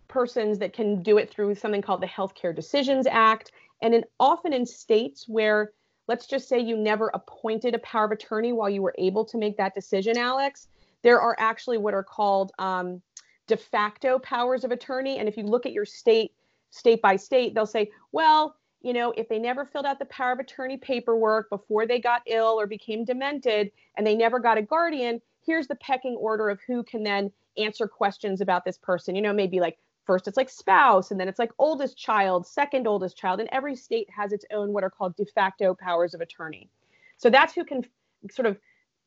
persons 0.08 0.58
that 0.60 0.74
can 0.74 1.04
do 1.04 1.18
it 1.18 1.30
through 1.30 1.56
something 1.56 1.82
called 1.82 2.02
the 2.02 2.08
Healthcare 2.08 2.56
Decisions 2.56 3.06
Act 3.08 3.52
and 3.82 3.94
in, 3.94 4.04
often 4.20 4.54
in 4.54 4.66
states 4.66 5.26
where, 5.28 5.72
let's 6.08 6.28
just 6.28 6.48
say 6.48 6.60
you 6.60 6.78
never 6.78 7.12
appointed 7.14 7.76
a 7.76 7.80
power 7.80 8.06
of 8.06 8.12
attorney 8.12 8.54
while 8.54 8.70
you 8.70 8.82
were 8.82 8.96
able 8.98 9.26
to 9.26 9.38
make 9.38 9.58
that 9.58 9.76
decision, 9.76 10.18
Alex, 10.18 10.68
there 11.04 11.22
are 11.22 11.36
actually 11.40 11.78
what 11.78 11.94
are 11.94 12.04
called 12.04 12.52
um, 12.60 13.02
de 13.48 13.58
facto 13.58 14.20
powers 14.20 14.64
of 14.64 14.72
attorney. 14.72 15.20
And 15.20 15.28
if 15.28 15.38
you 15.38 15.44
look 15.44 15.66
at 15.66 15.74
your 15.74 15.86
state, 15.86 16.32
state 16.70 17.02
by 17.02 17.16
state, 17.16 17.54
they'll 17.54 17.66
say, 17.66 17.92
well, 18.12 18.56
you 18.82 18.94
know, 18.94 19.14
if 19.18 19.28
they 19.28 19.40
never 19.40 19.66
filled 19.66 19.86
out 19.86 20.00
the 20.00 20.06
power 20.06 20.32
of 20.32 20.40
attorney 20.40 20.78
paperwork 20.78 21.50
before 21.50 21.86
they 21.86 22.00
got 22.00 22.22
ill 22.26 22.60
or 22.60 22.68
became 22.68 23.06
demented 23.06 23.72
and 23.96 24.06
they 24.06 24.16
never 24.16 24.40
got 24.40 24.58
a 24.58 24.62
guardian, 24.62 25.22
here's 25.46 25.68
the 25.68 25.76
pecking 25.76 26.16
order 26.16 26.50
of 26.50 26.60
who 26.68 26.84
can 26.84 27.04
then 27.04 27.32
answer 27.58 27.88
questions 27.88 28.40
about 28.42 28.66
this 28.66 28.78
person. 28.78 29.16
You 29.16 29.22
know, 29.22 29.34
maybe 29.34 29.60
like 29.60 29.78
first 30.08 30.28
it's 30.28 30.38
like 30.38 30.50
spouse, 30.50 31.12
and 31.12 31.20
then 31.20 31.28
it's 31.28 31.38
like 31.38 31.52
oldest 31.60 31.98
child, 31.98 32.48
second 32.48 32.88
oldest 32.88 33.18
child, 33.18 33.40
and 33.40 33.50
every 33.52 33.76
state 33.76 34.10
has 34.10 34.32
its 34.32 34.46
own 34.52 34.74
what 34.74 34.84
are 34.84 34.90
called 34.90 35.16
de 35.18 35.26
facto 35.26 35.76
powers 35.76 36.14
of 36.16 36.22
attorney. 36.22 36.70
So 37.18 37.30
that's 37.30 37.54
who 37.54 37.64
can 37.64 37.84
sort 38.32 38.48
of 38.48 38.58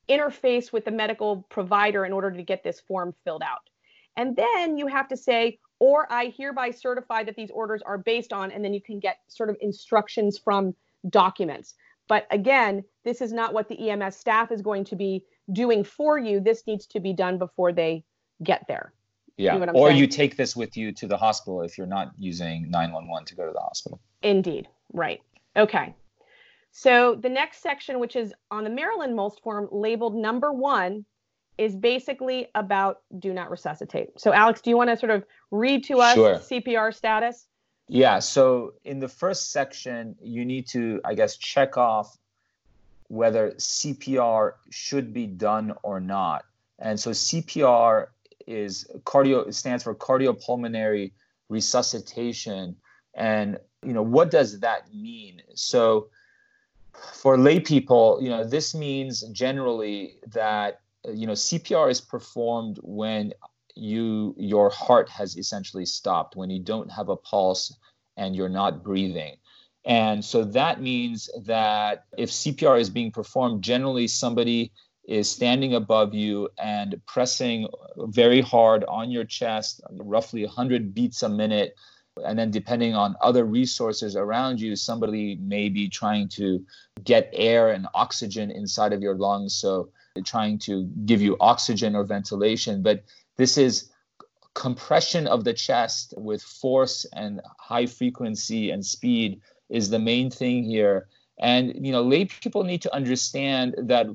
interface 0.08 0.72
with 0.72 0.84
the 0.84 0.90
medical 0.90 1.46
provider 1.48 2.04
in 2.04 2.12
order 2.12 2.30
to 2.30 2.42
get 2.42 2.62
this 2.62 2.80
form 2.80 3.14
filled 3.24 3.42
out. 3.42 3.70
And 4.16 4.36
then 4.36 4.76
you 4.76 4.86
have 4.86 5.08
to 5.08 5.16
say, 5.16 5.58
or 5.78 6.12
I 6.12 6.32
hereby 6.36 6.70
certify 6.70 7.24
that 7.24 7.36
these 7.36 7.50
orders 7.50 7.80
are 7.82 7.98
based 7.98 8.32
on, 8.32 8.50
and 8.50 8.64
then 8.64 8.74
you 8.74 8.82
can 8.82 9.00
get 9.00 9.18
sort 9.28 9.50
of 9.50 9.56
instructions 9.60 10.38
from 10.38 10.74
documents. 11.08 11.74
But 12.08 12.26
again, 12.30 12.84
this 13.04 13.20
is 13.20 13.32
not 13.32 13.54
what 13.54 13.68
the 13.68 13.88
EMS 13.88 14.16
staff 14.16 14.50
is 14.50 14.62
going 14.62 14.84
to 14.86 14.96
be 14.96 15.24
doing 15.52 15.84
for 15.84 16.18
you. 16.18 16.40
This 16.40 16.66
needs 16.66 16.86
to 16.88 17.00
be 17.00 17.12
done 17.12 17.38
before 17.38 17.72
they 17.72 18.04
get 18.42 18.64
there. 18.68 18.92
Yeah. 19.40 19.56
You 19.56 19.64
or 19.72 19.88
saying? 19.88 19.98
you 19.98 20.06
take 20.06 20.36
this 20.36 20.54
with 20.54 20.76
you 20.76 20.92
to 20.92 21.06
the 21.06 21.16
hospital 21.16 21.62
if 21.62 21.78
you're 21.78 21.86
not 21.86 22.12
using 22.18 22.70
911 22.70 23.24
to 23.26 23.34
go 23.34 23.46
to 23.46 23.52
the 23.52 23.60
hospital. 23.60 24.00
Indeed. 24.22 24.68
Right. 24.92 25.20
Okay. 25.56 25.94
So 26.72 27.14
the 27.14 27.28
next 27.28 27.62
section, 27.62 27.98
which 27.98 28.16
is 28.16 28.34
on 28.50 28.64
the 28.64 28.70
Maryland 28.70 29.16
MOLST 29.16 29.40
form 29.42 29.68
labeled 29.72 30.14
number 30.14 30.52
one, 30.52 31.04
is 31.56 31.74
basically 31.74 32.46
about 32.54 33.00
do 33.18 33.32
not 33.32 33.50
resuscitate. 33.50 34.20
So, 34.20 34.32
Alex, 34.32 34.60
do 34.60 34.70
you 34.70 34.76
want 34.76 34.90
to 34.90 34.96
sort 34.96 35.10
of 35.10 35.24
read 35.50 35.84
to 35.84 36.00
us 36.00 36.14
sure. 36.14 36.34
CPR 36.36 36.94
status? 36.94 37.46
Yeah. 37.88 38.18
So 38.18 38.74
in 38.84 39.00
the 39.00 39.08
first 39.08 39.50
section, 39.50 40.16
you 40.22 40.44
need 40.44 40.68
to, 40.68 41.00
I 41.04 41.14
guess, 41.14 41.36
check 41.36 41.76
off 41.76 42.16
whether 43.08 43.52
CPR 43.52 44.52
should 44.70 45.12
be 45.12 45.26
done 45.26 45.74
or 45.82 45.98
not. 45.98 46.44
And 46.78 46.98
so 47.00 47.10
CPR 47.10 48.06
is 48.46 48.86
cardio 49.04 49.46
it 49.46 49.54
stands 49.54 49.84
for 49.84 49.94
cardiopulmonary 49.94 51.12
resuscitation. 51.48 52.76
And 53.14 53.58
you 53.82 53.92
know, 53.92 54.02
what 54.02 54.30
does 54.30 54.60
that 54.60 54.92
mean? 54.92 55.42
So 55.54 56.08
for 57.14 57.38
lay 57.38 57.60
people, 57.60 58.18
you 58.22 58.28
know, 58.28 58.44
this 58.44 58.74
means 58.74 59.22
generally 59.28 60.16
that 60.32 60.80
you 61.08 61.26
know 61.26 61.32
CPR 61.32 61.90
is 61.90 62.00
performed 62.00 62.78
when 62.82 63.32
you 63.74 64.34
your 64.38 64.70
heart 64.70 65.08
has 65.08 65.36
essentially 65.36 65.86
stopped 65.86 66.36
when 66.36 66.50
you 66.50 66.60
don't 66.60 66.90
have 66.90 67.08
a 67.08 67.16
pulse 67.16 67.74
and 68.16 68.36
you're 68.36 68.48
not 68.48 68.82
breathing 68.82 69.36
and 69.84 70.24
so 70.24 70.44
that 70.44 70.80
means 70.80 71.30
that 71.44 72.04
if 72.18 72.30
cpr 72.30 72.78
is 72.80 72.90
being 72.90 73.10
performed 73.10 73.62
generally 73.62 74.06
somebody 74.06 74.72
is 75.10 75.28
standing 75.28 75.74
above 75.74 76.14
you 76.14 76.48
and 76.56 77.00
pressing 77.04 77.66
very 77.96 78.40
hard 78.40 78.84
on 78.84 79.10
your 79.10 79.24
chest 79.24 79.80
roughly 79.90 80.44
100 80.44 80.94
beats 80.94 81.24
a 81.24 81.28
minute. 81.28 81.74
And 82.24 82.38
then 82.38 82.52
depending 82.52 82.94
on 82.94 83.16
other 83.20 83.44
resources 83.44 84.14
around 84.14 84.60
you 84.60 84.76
somebody 84.76 85.36
may 85.42 85.68
be 85.68 85.88
trying 85.88 86.28
to 86.28 86.64
get 87.02 87.28
air 87.32 87.70
and 87.70 87.88
oxygen 87.92 88.52
inside 88.52 88.92
of 88.92 89.02
your 89.02 89.16
lungs. 89.16 89.52
So 89.52 89.90
trying 90.24 90.60
to 90.60 90.84
give 91.04 91.20
you 91.20 91.36
oxygen 91.40 91.96
or 91.96 92.04
ventilation. 92.04 92.80
But 92.80 93.02
this 93.36 93.58
is 93.58 93.90
compression 94.54 95.26
of 95.26 95.42
the 95.42 95.54
chest 95.54 96.14
with 96.18 96.40
force 96.40 97.04
and 97.14 97.40
high 97.58 97.86
frequency 97.86 98.70
and 98.70 98.86
speed 98.86 99.40
is 99.70 99.90
the 99.90 99.98
main 99.98 100.30
thing 100.30 100.62
here. 100.62 101.08
And 101.40 101.84
you 101.84 101.90
know, 101.90 102.02
lay 102.02 102.26
people 102.26 102.62
need 102.62 102.82
to 102.82 102.94
understand 102.94 103.74
that 103.76 104.06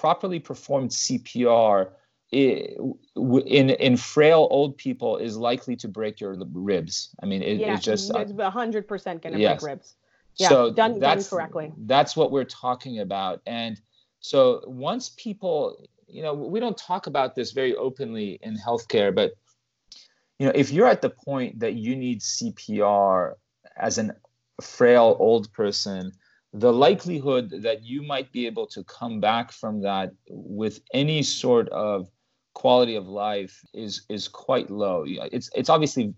properly 0.00 0.38
performed 0.38 0.90
CPR 0.90 1.90
in 2.32 3.70
in 3.70 3.96
frail 3.96 4.48
old 4.50 4.76
people 4.76 5.16
is 5.16 5.36
likely 5.36 5.76
to 5.76 5.88
break 5.88 6.20
your 6.20 6.36
ribs. 6.52 7.10
I 7.22 7.26
mean, 7.26 7.42
it, 7.42 7.58
yeah, 7.58 7.72
uh, 7.72 7.74
it's 7.74 7.84
just 7.84 8.12
it's 8.14 8.32
hundred 8.40 8.88
percent 8.88 9.22
going 9.22 9.34
to 9.34 9.38
break 9.38 9.62
ribs. 9.62 9.96
Yeah, 10.36 10.48
so 10.48 10.72
done, 10.72 11.00
done 11.00 11.22
correctly. 11.22 11.72
That's 11.76 12.16
what 12.16 12.30
we're 12.30 12.44
talking 12.44 13.00
about. 13.00 13.42
And 13.46 13.80
so 14.20 14.62
once 14.66 15.10
people 15.16 15.76
you 16.12 16.22
know 16.22 16.34
we 16.34 16.60
don't 16.60 16.76
talk 16.76 17.06
about 17.06 17.34
this 17.34 17.52
very 17.52 17.74
openly 17.74 18.38
in 18.42 18.56
healthcare 18.56 19.14
but 19.14 19.32
you 20.38 20.46
know 20.46 20.52
if 20.54 20.70
you're 20.70 20.88
at 20.88 21.02
the 21.02 21.10
point 21.10 21.60
that 21.60 21.74
you 21.74 21.96
need 21.96 22.20
cpr 22.20 23.34
as 23.76 23.98
an 23.98 24.12
frail 24.60 25.16
old 25.18 25.52
person 25.52 26.12
the 26.52 26.72
likelihood 26.72 27.50
that 27.62 27.84
you 27.84 28.02
might 28.02 28.30
be 28.32 28.46
able 28.46 28.66
to 28.66 28.82
come 28.84 29.20
back 29.20 29.52
from 29.52 29.80
that 29.82 30.12
with 30.28 30.80
any 30.92 31.22
sort 31.22 31.68
of 31.68 32.10
quality 32.54 32.96
of 32.96 33.06
life 33.06 33.64
is 33.72 34.02
is 34.08 34.26
quite 34.26 34.68
low 34.70 35.04
it's 35.06 35.48
it's 35.54 35.70
obviously 35.70 36.12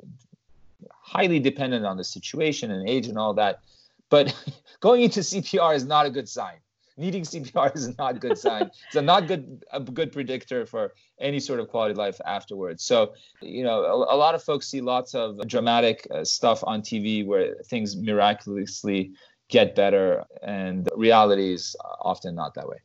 highly 0.90 1.38
dependent 1.38 1.84
on 1.84 1.96
the 1.96 2.04
situation 2.04 2.70
and 2.70 2.88
age 2.88 3.06
and 3.06 3.18
all 3.18 3.34
that 3.34 3.60
but 4.08 4.34
going 4.80 5.02
into 5.02 5.20
cpr 5.20 5.76
is 5.76 5.84
not 5.84 6.06
a 6.06 6.10
good 6.10 6.28
sign 6.28 6.56
needing 6.96 7.22
CPR 7.22 7.74
is 7.74 7.96
not 7.98 8.16
a 8.16 8.18
good 8.18 8.38
sign. 8.38 8.70
it's 8.86 8.96
a 8.96 9.02
not 9.02 9.26
good 9.26 9.64
a 9.72 9.80
good 9.80 10.12
predictor 10.12 10.66
for 10.66 10.94
any 11.20 11.40
sort 11.40 11.60
of 11.60 11.68
quality 11.68 11.92
of 11.92 11.98
life 11.98 12.20
afterwards. 12.26 12.84
So, 12.84 13.14
you 13.40 13.64
know, 13.64 13.84
a, 13.84 14.14
a 14.14 14.16
lot 14.16 14.34
of 14.34 14.42
folks 14.42 14.68
see 14.68 14.80
lots 14.80 15.14
of 15.14 15.46
dramatic 15.46 16.06
uh, 16.10 16.24
stuff 16.24 16.62
on 16.66 16.82
TV 16.82 17.24
where 17.24 17.54
things 17.64 17.96
miraculously 17.96 19.12
get 19.52 19.76
better, 19.76 20.24
and 20.42 20.88
reality 20.96 21.52
is 21.52 21.76
often 22.00 22.34
not 22.34 22.54
that 22.54 22.66
way. 22.66 22.78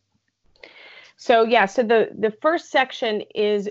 So 1.16 1.44
yeah, 1.44 1.66
so 1.66 1.82
the 1.82 2.10
the 2.20 2.32
first 2.42 2.70
section 2.70 3.22
is 3.34 3.70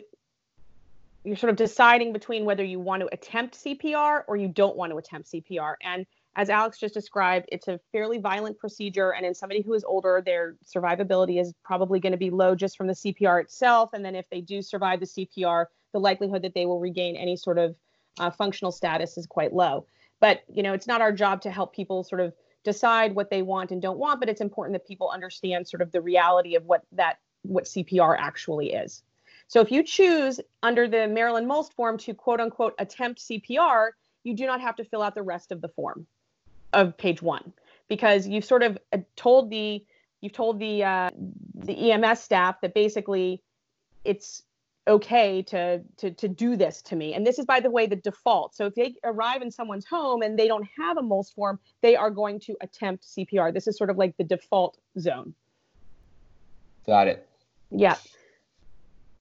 you're 1.23 1.37
sort 1.37 1.51
of 1.51 1.57
deciding 1.57 2.13
between 2.13 2.45
whether 2.45 2.65
you 2.65 2.81
want 2.81 3.03
to 3.03 3.09
attempt 3.13 3.63
CPR 3.63 4.23
or 4.27 4.37
you 4.37 4.49
don't 4.49 4.77
want 4.77 4.93
to 4.93 4.99
attempt 4.99 5.31
CPR. 5.33 5.75
And 5.83 6.07
as 6.37 6.51
Alex 6.51 6.79
just 6.79 6.95
described, 6.95 7.47
it's 7.51 7.67
a 7.67 7.81
fairly 7.93 8.19
violent 8.19 8.59
procedure. 8.59 9.13
And 9.13 9.27
in 9.27 9.35
somebody 9.35 9.63
who 9.63 9.75
is 9.75 9.83
older, 9.83 10.23
their 10.25 10.57
survivability 10.65 11.41
is 11.41 11.53
probably 11.65 11.99
going 11.99 12.13
to 12.13 12.19
be 12.19 12.31
low 12.31 12.55
just 12.55 12.77
from 12.77 12.87
the 12.87 12.93
CPR 12.93 13.43
itself. 13.43 13.91
And 13.93 14.05
then 14.05 14.15
if 14.15 14.29
they 14.31 14.41
do 14.41 14.63
survive 14.63 15.01
the 15.01 15.07
CPR, 15.07 15.67
the 15.93 15.99
likelihood 15.99 16.43
that 16.43 16.55
they 16.55 16.67
will 16.67 16.79
regain 16.79 17.17
any 17.17 17.37
sort 17.37 17.59
of 17.59 17.75
uh, 18.21 18.31
functional 18.31 18.71
status 18.71 19.19
is 19.19 19.27
quite 19.27 19.53
low. 19.53 19.87
But, 20.21 20.43
you 20.53 20.63
know, 20.63 20.75
it's 20.75 20.87
not 20.87 21.01
our 21.01 21.13
job 21.13 21.41
to 21.43 21.51
help 21.51 21.75
people 21.75 22.05
sort 22.05 22.21
of 22.21 22.33
decide 22.67 23.15
what 23.15 23.31
they 23.31 23.43
want 23.43 23.71
and 23.71 23.81
don't 23.81 23.97
want, 23.97 24.19
but 24.19 24.29
it's 24.29 24.41
important 24.41 24.75
that 24.75 24.87
people 24.87 25.09
understand 25.09 25.69
sort 25.69 25.81
of 25.81 25.93
the 25.93 26.01
reality 26.01 26.57
of 26.57 26.67
what 26.67 26.83
that 26.93 27.19
what 27.43 27.65
CPR 27.65 28.17
actually 28.19 28.73
is. 28.73 29.05
So 29.47 29.61
if 29.61 29.71
you 29.71 29.85
choose 29.85 30.41
under 30.65 30.89
the 30.89 31.07
Maryland 31.07 31.47
MOLST 31.47 31.73
form 31.75 31.97
to 31.99 32.13
quote 32.13 32.41
unquote 32.41 32.75
attempt 32.79 33.21
CPR, 33.21 33.91
you 34.25 34.35
do 34.35 34.47
not 34.47 34.61
have 34.61 34.75
to 34.77 34.85
fill 34.85 35.01
out 35.01 35.15
the 35.15 35.23
rest 35.23 35.53
of 35.53 35.61
the 35.61 35.69
form 35.69 36.09
of 36.73 36.99
page 36.99 37.23
one 37.23 37.53
because 37.87 38.27
you've 38.27 38.45
sort 38.45 38.65
of 38.65 38.77
uh, 38.93 38.99
told 39.15 39.49
the 39.49 39.85
you've 40.21 40.33
told 40.33 40.59
the 40.59 40.83
uh, 40.83 41.11
the 41.55 41.93
EMS 41.93 42.21
staff 42.21 42.61
that 42.63 42.75
basically 42.75 43.41
it's 44.05 44.43
okay 44.89 45.43
to, 45.43 45.83
to 45.97 46.11
to 46.13 46.29
do 46.29 46.57
this 46.57 46.83
to 46.83 46.97
me. 46.97 47.15
And 47.15 47.27
this 47.27 47.39
is 47.39 47.45
by 47.45 47.61
the 47.61 47.71
way 47.71 47.87
the 47.87 47.97
default. 47.97 48.55
So 48.55 48.67
if 48.67 48.75
they 48.75 48.95
arrive 49.05 49.43
in 49.43 49.51
someone's 49.51 49.87
home 49.87 50.23
and 50.23 50.39
they 50.39 50.49
don't 50.49 50.67
have 50.79 50.97
a 50.97 51.03
MOLST 51.03 51.35
form, 51.35 51.59
they 51.83 51.97
are 51.97 52.11
going 52.11 52.41
to 52.41 52.57
attempt 52.61 53.05
CPR. 53.05 53.53
This 53.53 53.67
is 53.67 53.77
sort 53.77 53.91
of 53.91 53.97
like 53.97 54.17
the 54.17 54.25
default 54.25 54.79
zone. 54.99 55.35
Got 56.87 57.09
it. 57.09 57.29
Yeah. 57.71 57.97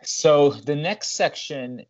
So 0.04 0.52
the 0.52 0.76
next 0.76 1.16
section 1.16 1.86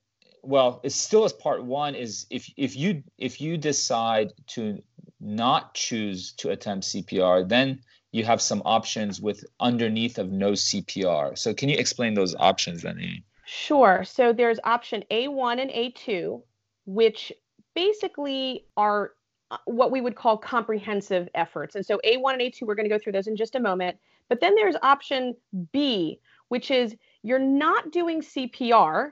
well, 0.45 0.79
it's 0.83 0.95
still 0.95 1.25
as 1.25 1.33
part 1.33 1.63
1 1.63 1.95
is 1.95 2.27
if 2.29 2.51
if 2.55 2.75
you 2.75 3.03
if 3.17 3.41
you 3.41 3.57
decide 3.57 4.31
to 4.47 4.81
not 5.19 5.73
choose 5.73 6.33
to 6.33 6.51
attempt 6.51 6.85
CPR, 6.85 7.47
then 7.47 7.81
you 8.11 8.23
have 8.23 8.41
some 8.41 8.61
options 8.63 9.19
with 9.19 9.43
underneath 9.59 10.17
of 10.17 10.31
no 10.31 10.51
CPR. 10.51 11.37
So 11.37 11.53
can 11.53 11.69
you 11.69 11.77
explain 11.77 12.13
those 12.13 12.35
options 12.35 12.83
then, 12.83 12.99
Amy? 12.99 13.23
Sure. 13.45 14.03
So 14.03 14.33
there's 14.33 14.59
option 14.63 15.03
A1 15.11 15.61
and 15.61 15.69
A2, 15.71 16.41
which 16.85 17.31
basically 17.75 18.65
are 18.75 19.11
uh, 19.51 19.57
what 19.65 19.91
we 19.91 20.01
would 20.01 20.15
call 20.15 20.37
comprehensive 20.37 21.29
efforts. 21.35 21.75
And 21.75 21.85
so 21.85 21.99
A1 22.03 22.33
and 22.33 22.41
A2, 22.41 22.63
we're 22.63 22.75
going 22.75 22.89
to 22.89 22.95
go 22.95 22.97
through 22.97 23.13
those 23.13 23.27
in 23.27 23.35
just 23.35 23.55
a 23.55 23.59
moment. 23.59 23.97
But 24.29 24.41
then 24.41 24.55
there's 24.55 24.75
option 24.81 25.35
B, 25.71 26.19
which 26.47 26.71
is 26.71 26.95
you're 27.21 27.37
not 27.37 27.91
doing 27.91 28.21
CPR, 28.21 29.11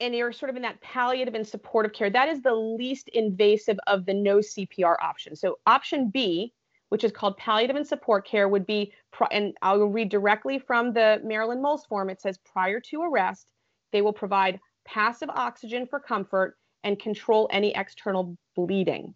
and 0.00 0.14
you're 0.14 0.32
sort 0.32 0.50
of 0.50 0.56
in 0.56 0.62
that 0.62 0.80
palliative 0.80 1.34
and 1.34 1.46
supportive 1.46 1.92
care, 1.92 2.10
that 2.10 2.28
is 2.28 2.42
the 2.42 2.54
least 2.54 3.08
invasive 3.10 3.78
of 3.86 4.06
the 4.06 4.14
no 4.14 4.38
CPR 4.38 4.96
options. 5.02 5.40
So 5.40 5.58
option 5.66 6.10
B, 6.10 6.52
which 6.88 7.04
is 7.04 7.12
called 7.12 7.36
palliative 7.36 7.76
and 7.76 7.86
support 7.86 8.26
care, 8.26 8.48
would 8.48 8.66
be, 8.66 8.92
and 9.30 9.54
I'll 9.62 9.84
read 9.84 10.08
directly 10.08 10.58
from 10.58 10.92
the 10.92 11.20
Maryland 11.24 11.62
MOLST 11.62 11.88
form. 11.88 12.10
It 12.10 12.20
says 12.20 12.38
prior 12.38 12.80
to 12.80 13.02
arrest, 13.02 13.48
they 13.92 14.02
will 14.02 14.12
provide 14.12 14.60
passive 14.84 15.30
oxygen 15.30 15.86
for 15.86 15.98
comfort 15.98 16.56
and 16.82 16.98
control 16.98 17.48
any 17.50 17.74
external 17.74 18.36
bleeding. 18.54 19.14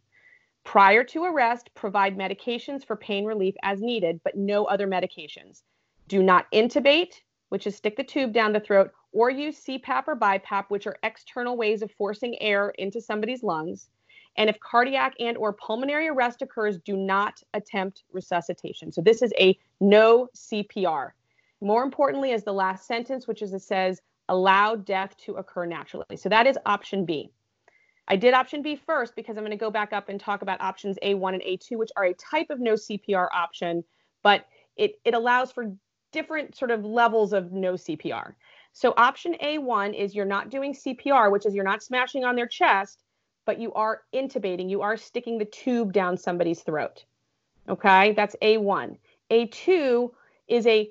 Prior 0.64 1.04
to 1.04 1.25
arrest, 1.25 1.70
provide 1.75 2.16
medications 2.16 2.84
for 2.84 2.96
pain 2.96 3.25
relief 3.25 3.54
as 3.62 3.80
needed, 3.80 4.20
but 4.25 4.37
no 4.37 4.64
other 4.66 4.87
medications. 4.87 5.62
Do 6.08 6.22
not 6.22 6.50
intubate, 6.52 7.20
which 7.48 7.66
is 7.66 7.76
stick 7.76 7.96
the 7.96 8.04
tube 8.04 8.32
down 8.32 8.52
the 8.52 8.60
throat, 8.60 8.90
or 9.12 9.30
use 9.30 9.64
CPAP 9.64 10.04
or 10.06 10.16
BiPAP, 10.16 10.66
which 10.68 10.87
are 10.87 10.98
external 11.02 11.56
ways 11.56 11.82
of 11.82 11.90
forcing 11.92 12.40
air 12.42 12.70
into 12.70 13.00
somebody's 13.00 13.42
lungs. 13.42 13.88
And 14.38 14.49
if 14.49 14.59
cardiac 14.61 15.14
and 15.18 15.37
or 15.37 15.52
pulmonary 15.52 16.09
arrest 16.09 16.42
occurs, 16.42 16.78
do 16.78 16.97
not 16.97 17.42
attempt 17.54 18.04
resuscitation. 18.12 18.92
So 18.92 19.02
this 19.02 19.21
is 19.21 19.33
a 19.38 19.59
no 19.80 20.28
CPR. 20.35 21.11
More 21.61 21.83
importantly 21.83 22.30
is 22.30 22.45
the 22.45 22.52
last 22.52 22.87
sentence, 22.87 23.26
which 23.26 23.42
is 23.42 23.52
it 23.52 23.62
says 23.62 24.00
allow 24.28 24.76
death 24.76 25.16
to 25.25 25.35
occur 25.35 25.66
naturally. 25.66 26.16
So 26.16 26.28
that 26.28 26.47
is 26.47 26.57
option 26.66 27.04
B. 27.04 27.33
I 28.07 28.14
did 28.14 28.33
option 28.33 28.62
B 28.62 28.76
first 28.76 29.16
because 29.16 29.37
I'm 29.37 29.42
going 29.42 29.50
to 29.50 29.57
go 29.57 29.73
back 29.73 29.92
up 29.92 30.09
and 30.09 30.21
talk 30.21 30.42
about 30.42 30.61
options 30.61 30.97
A1 31.02 31.35
and 31.35 31.42
A2, 31.42 31.76
which 31.76 31.90
are 31.97 32.04
a 32.04 32.14
type 32.14 32.49
of 32.49 32.61
no 32.61 32.75
CPR 32.75 33.26
option, 33.35 33.83
but 34.23 34.47
it, 34.76 35.00
it 35.04 35.14
allows 35.14 35.50
for 35.50 35.75
different 36.12 36.57
sort 36.57 36.71
of 36.71 36.85
levels 36.85 37.33
of 37.33 37.50
no 37.52 37.73
CPR. 37.75 38.35
So 38.73 38.95
option 38.97 39.35
A1 39.42 39.99
is 39.99 40.14
you're 40.14 40.25
not 40.25 40.49
doing 40.49 40.73
CPR, 40.73 41.33
which 41.33 41.45
is 41.45 41.54
you're 41.54 41.64
not 41.64 41.83
smashing 41.83 42.25
on 42.25 42.37
their 42.37 42.47
chest, 42.47 43.02
but 43.49 43.59
you 43.59 43.73
are 43.73 44.02
intubating, 44.14 44.69
you 44.69 44.83
are 44.83 44.99
sticking 44.99 45.38
the 45.38 45.45
tube 45.47 45.90
down 45.95 46.19
somebody's 46.19 46.61
throat. 46.61 47.07
Okay, 47.67 48.12
that's 48.12 48.37
A1. 48.43 48.99
A2 49.31 50.11
is 50.49 50.67
a 50.67 50.90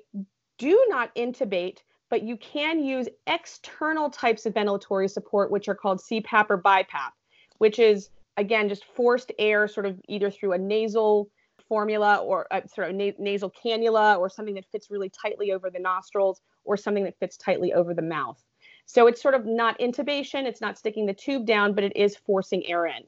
do 0.58 0.84
not 0.88 1.14
intubate, 1.14 1.78
but 2.10 2.24
you 2.24 2.36
can 2.36 2.82
use 2.84 3.06
external 3.28 4.10
types 4.10 4.44
of 4.44 4.54
ventilatory 4.54 5.08
support, 5.08 5.52
which 5.52 5.68
are 5.68 5.74
called 5.76 6.00
CPAP 6.00 6.46
or 6.50 6.60
BiPAP, 6.60 7.12
which 7.58 7.78
is, 7.78 8.10
again, 8.36 8.68
just 8.68 8.84
forced 8.86 9.30
air 9.38 9.68
sort 9.68 9.86
of 9.86 10.00
either 10.08 10.28
through 10.28 10.54
a 10.54 10.58
nasal 10.58 11.30
formula 11.68 12.16
or 12.16 12.52
uh, 12.52 12.62
sort 12.66 12.90
of 12.90 12.96
na- 12.96 13.12
nasal 13.20 13.52
cannula 13.52 14.18
or 14.18 14.28
something 14.28 14.54
that 14.54 14.66
fits 14.72 14.90
really 14.90 15.10
tightly 15.10 15.52
over 15.52 15.70
the 15.70 15.78
nostrils 15.78 16.40
or 16.64 16.76
something 16.76 17.04
that 17.04 17.16
fits 17.20 17.36
tightly 17.36 17.72
over 17.72 17.94
the 17.94 18.02
mouth. 18.02 18.42
So 18.88 19.06
it's 19.06 19.20
sort 19.20 19.34
of 19.34 19.44
not 19.44 19.78
intubation, 19.78 20.46
it's 20.46 20.62
not 20.62 20.78
sticking 20.78 21.04
the 21.04 21.12
tube 21.12 21.44
down, 21.44 21.74
but 21.74 21.84
it 21.84 21.94
is 21.94 22.16
forcing 22.16 22.66
air 22.66 22.86
in. 22.86 23.04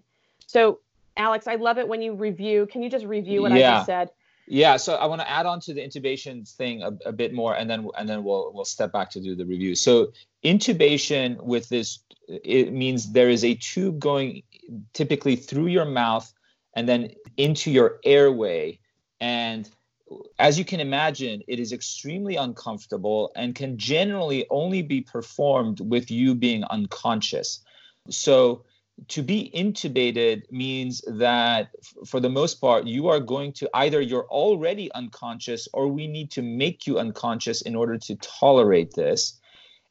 So, 0.47 0.81
Alex, 1.17 1.47
I 1.47 1.55
love 1.55 1.79
it 1.79 1.89
when 1.89 2.03
you 2.03 2.13
review. 2.13 2.69
Can 2.71 2.83
you 2.83 2.91
just 2.91 3.07
review 3.07 3.41
what 3.43 3.53
yeah. 3.53 3.57
I 3.57 3.77
just 3.77 3.87
said? 3.87 4.11
Yeah, 4.47 4.77
so 4.77 4.97
I 4.97 5.07
want 5.07 5.23
to 5.23 5.31
add 5.31 5.47
on 5.47 5.59
to 5.61 5.73
the 5.73 5.81
intubation 5.81 6.47
thing 6.47 6.83
a, 6.83 6.93
a, 7.07 7.13
bit 7.13 7.33
more, 7.33 7.57
and 7.57 7.71
then 7.71 7.89
and 7.97 8.07
then 8.07 8.25
we'll 8.25 8.53
we'll 8.53 8.65
step 8.67 8.93
back 8.93 9.09
to 9.11 9.21
do 9.21 9.35
the 9.35 9.47
review. 9.47 9.75
So 9.75 10.13
intubation 10.45 11.43
with 11.43 11.69
this 11.71 12.01
it 12.29 12.73
means 12.73 13.13
there 13.13 13.31
is 13.31 13.43
a 13.43 13.55
tube 13.55 13.99
going 13.99 14.43
typically 14.93 15.37
through 15.37 15.69
your 15.69 15.85
mouth 15.87 16.31
and 16.75 16.89
then 16.89 17.13
into 17.37 17.71
your 17.71 18.01
airway, 18.05 18.79
and 19.19 19.69
as 20.39 20.59
you 20.59 20.65
can 20.65 20.81
imagine, 20.81 21.43
it 21.47 21.61
is 21.61 21.73
extremely 21.73 22.37
uncomfortable 22.37 23.33
and 23.37 23.55
can 23.55 23.79
generally 23.79 24.47
only 24.51 24.83
be 24.83 25.01
performed 25.01 25.81
with 25.81 26.11
you 26.11 26.35
being 26.35 26.65
unconscious. 26.65 27.63
So 28.09 28.65
to 29.09 29.23
be 29.23 29.51
intubated 29.55 30.51
means 30.51 31.03
that 31.07 31.71
for 32.07 32.21
the 32.21 32.29
most 32.29 32.61
part 32.61 32.87
you 32.87 33.09
are 33.09 33.21
going 33.21 33.53
to 33.53 33.71
either 33.75 34.01
you're 34.01 34.27
already 34.27 34.93
unconscious 34.93 35.69
or 35.73 35.89
we 35.89 36.07
need 36.07 36.31
to 36.33 36.43
make 36.43 36.87
you 36.87 36.99
unconscious 36.99 37.63
in 37.63 37.75
order 37.75 37.97
to 37.97 38.17
tolerate 38.17 38.93
this 38.95 39.41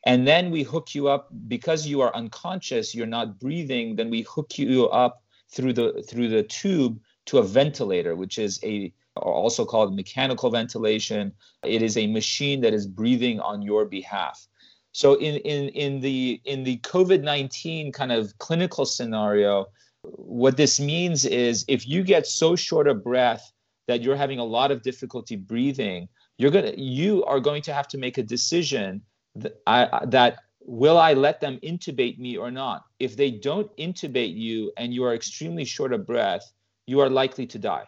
and 0.06 0.28
then 0.28 0.52
we 0.52 0.64
hook 0.64 0.94
you 0.94 1.08
up 1.08 1.30
because 1.48 1.88
you 1.88 2.02
are 2.02 2.16
unconscious 2.16 2.94
you're 2.94 3.08
not 3.08 3.40
breathing 3.40 3.96
then 3.96 4.10
we 4.10 4.22
hook 4.22 4.58
you 4.58 4.88
up 4.90 5.24
through 5.50 5.74
the 5.74 6.04
through 6.08 6.28
the 6.28 6.44
tube 6.44 7.00
to 7.26 7.40
a 7.40 7.44
ventilator 7.44 8.16
which 8.16 8.38
is 8.38 8.60
a 8.64 8.94
also 9.20 9.66
called 9.66 9.96
mechanical 9.96 10.50
ventilation 10.50 11.32
it 11.64 11.82
is 11.82 11.98
a 11.98 12.08
machine 12.08 12.62
that 12.62 12.74
is 12.74 12.88
breathing 12.88 13.40
on 13.40 13.62
your 13.62 13.86
behalf 13.86 14.48
so 14.92 15.16
in 15.16 15.36
in 15.38 15.70
in 15.70 16.00
the 16.00 16.42
in 16.46 16.64
the 16.64 16.78
COVID-19 16.78 17.94
kind 17.94 18.12
of 18.12 18.38
clinical 18.40 18.86
scenario, 18.86 19.68
what 20.02 20.58
this 20.58 20.80
means 20.80 21.26
is 21.26 21.66
if 21.68 21.88
you 21.88 22.04
get 22.04 22.26
so 22.26 22.56
short 22.56 22.88
of 22.88 23.04
breath 23.04 23.52
that 23.88 24.02
you're 24.02 24.16
having 24.16 24.40
a 24.40 24.44
lot 24.44 24.72
of 24.72 24.82
difficulty 24.82 25.36
breathing, 25.36 26.10
you're 26.38 26.52
gonna 26.52 26.74
you 26.76 27.24
are 27.26 27.40
going 27.40 27.62
to 27.64 27.74
have 27.74 27.88
to 27.90 27.98
make 27.98 28.18
a 28.18 28.24
decision 28.24 29.02
that, 29.36 29.62
I, 29.68 30.06
that 30.08 30.40
will 30.62 30.98
I 30.98 31.14
let 31.14 31.40
them 31.40 31.60
intubate 31.64 32.18
me 32.18 32.38
or 32.38 32.52
not? 32.52 32.86
If 33.00 33.16
they 33.16 33.32
don't 33.32 33.76
intubate 33.78 34.36
you 34.36 34.72
and 34.78 34.94
you 34.94 35.04
are 35.04 35.14
extremely 35.14 35.66
short 35.66 35.94
of 35.94 36.06
breath, 36.06 36.52
you 36.88 37.00
are 37.00 37.10
likely 37.10 37.46
to 37.48 37.60
die. 37.60 37.86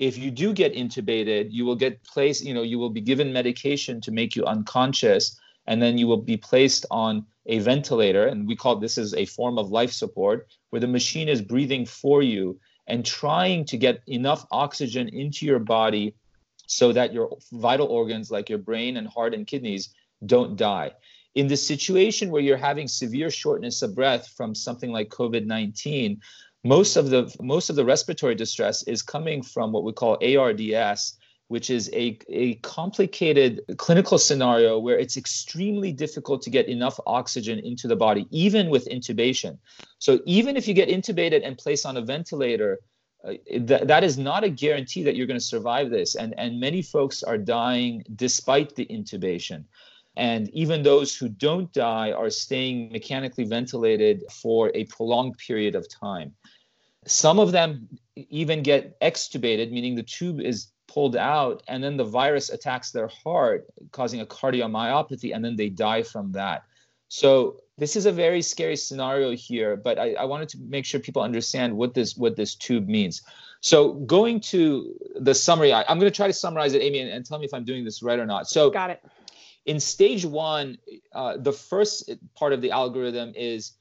If 0.00 0.16
you 0.16 0.30
do 0.30 0.54
get 0.54 0.74
intubated, 0.74 1.48
you 1.50 1.66
will 1.66 1.76
get 1.76 2.02
placed, 2.02 2.42
you 2.42 2.54
know, 2.54 2.62
you 2.62 2.78
will 2.78 2.88
be 2.88 3.02
given 3.02 3.34
medication 3.34 4.00
to 4.00 4.10
make 4.10 4.34
you 4.34 4.44
unconscious 4.46 5.38
and 5.66 5.80
then 5.80 5.98
you 5.98 6.06
will 6.06 6.22
be 6.22 6.38
placed 6.38 6.86
on 6.90 7.26
a 7.44 7.58
ventilator 7.58 8.26
and 8.26 8.48
we 8.48 8.56
call 8.56 8.76
this 8.76 8.96
is 8.96 9.12
a 9.14 9.26
form 9.26 9.58
of 9.58 9.70
life 9.70 9.92
support 9.92 10.48
where 10.70 10.80
the 10.80 10.86
machine 10.88 11.28
is 11.28 11.42
breathing 11.42 11.84
for 11.84 12.22
you 12.22 12.58
and 12.86 13.04
trying 13.04 13.64
to 13.66 13.76
get 13.76 14.00
enough 14.06 14.46
oxygen 14.50 15.06
into 15.08 15.44
your 15.44 15.58
body 15.58 16.14
so 16.66 16.92
that 16.92 17.12
your 17.12 17.36
vital 17.52 17.86
organs 17.86 18.30
like 18.30 18.48
your 18.48 18.58
brain 18.58 18.96
and 18.96 19.06
heart 19.06 19.34
and 19.34 19.46
kidneys 19.46 19.90
don't 20.24 20.56
die. 20.56 20.92
In 21.34 21.46
the 21.46 21.56
situation 21.56 22.30
where 22.30 22.42
you're 22.42 22.56
having 22.56 22.88
severe 22.88 23.30
shortness 23.30 23.82
of 23.82 23.94
breath 23.94 24.28
from 24.28 24.54
something 24.54 24.90
like 24.90 25.10
covid-19 25.10 26.18
most 26.64 26.96
of 26.96 27.10
the 27.10 27.34
most 27.40 27.70
of 27.70 27.76
the 27.76 27.84
respiratory 27.84 28.34
distress 28.34 28.82
is 28.84 29.02
coming 29.02 29.42
from 29.42 29.72
what 29.72 29.84
we 29.84 29.92
call 29.92 30.18
ards 30.22 31.16
which 31.50 31.68
is 31.68 31.90
a, 31.92 32.16
a 32.28 32.54
complicated 32.62 33.60
clinical 33.76 34.18
scenario 34.18 34.78
where 34.78 34.96
it's 34.96 35.16
extremely 35.16 35.90
difficult 35.90 36.42
to 36.42 36.48
get 36.48 36.68
enough 36.68 37.00
oxygen 37.08 37.58
into 37.58 37.88
the 37.88 37.96
body, 37.96 38.28
even 38.30 38.70
with 38.70 38.86
intubation. 38.88 39.58
So, 39.98 40.20
even 40.26 40.56
if 40.56 40.68
you 40.68 40.74
get 40.74 40.88
intubated 40.88 41.44
and 41.44 41.58
placed 41.58 41.86
on 41.86 41.96
a 41.96 42.02
ventilator, 42.02 42.78
uh, 43.24 43.32
th- 43.48 43.82
that 43.82 44.04
is 44.04 44.16
not 44.16 44.44
a 44.44 44.48
guarantee 44.48 45.02
that 45.02 45.16
you're 45.16 45.26
going 45.26 45.40
to 45.40 45.44
survive 45.44 45.90
this. 45.90 46.14
And, 46.14 46.38
and 46.38 46.60
many 46.60 46.82
folks 46.82 47.24
are 47.24 47.36
dying 47.36 48.04
despite 48.14 48.76
the 48.76 48.86
intubation. 48.86 49.64
And 50.16 50.48
even 50.50 50.82
those 50.82 51.16
who 51.16 51.28
don't 51.28 51.72
die 51.72 52.12
are 52.12 52.30
staying 52.30 52.92
mechanically 52.92 53.44
ventilated 53.44 54.22
for 54.30 54.70
a 54.74 54.84
prolonged 54.86 55.38
period 55.38 55.74
of 55.74 55.88
time. 55.88 56.34
Some 57.06 57.38
of 57.38 57.52
them 57.52 57.88
even 58.16 58.62
get 58.62 58.98
extubated, 59.00 59.70
meaning 59.70 59.94
the 59.94 60.02
tube 60.02 60.40
is 60.40 60.68
pulled 60.90 61.16
out 61.16 61.62
and 61.68 61.82
then 61.82 61.96
the 61.96 62.04
virus 62.04 62.50
attacks 62.50 62.90
their 62.90 63.08
heart 63.08 63.66
causing 63.92 64.20
a 64.20 64.26
cardiomyopathy 64.26 65.34
and 65.34 65.44
then 65.44 65.56
they 65.56 65.68
die 65.68 66.02
from 66.02 66.32
that. 66.32 66.64
So 67.08 67.60
this 67.78 67.96
is 67.96 68.06
a 68.06 68.12
very 68.12 68.42
scary 68.42 68.76
scenario 68.76 69.30
here 69.30 69.76
but 69.76 69.98
I, 69.98 70.14
I, 70.14 70.24
wanted 70.24 70.48
to 70.50 70.58
make 70.58 70.84
sure 70.84 71.00
people 71.00 71.22
understand 71.22 71.76
what 71.76 71.94
this 71.94 72.16
what 72.16 72.36
this 72.36 72.54
tube 72.54 72.88
means. 72.88 73.22
So 73.60 73.94
going 73.94 74.40
to 74.52 74.94
the 75.14 75.34
summary 75.34 75.72
I, 75.72 75.82
am 75.82 75.98
going 75.98 76.10
to 76.10 76.16
try 76.16 76.26
to 76.26 76.32
summarize 76.32 76.74
it 76.74 76.82
amy 76.82 77.00
and, 77.00 77.10
and, 77.10 77.24
tell 77.24 77.38
me 77.38 77.46
if 77.46 77.54
i'm 77.54 77.64
doing 77.64 77.84
this 77.84 78.02
right 78.02 78.18
or 78.18 78.26
not. 78.26 78.48
So 78.48 78.70
got 78.70 78.90
it 78.90 79.02
in 79.70 79.78
stage 79.78 80.24
one 80.24 80.78
uh, 81.14 81.36
the 81.36 81.52
first 81.52 82.10
part 82.34 82.52
of 82.52 82.60
the 82.60 82.72
algorithm 82.72 83.32
is 83.36 83.72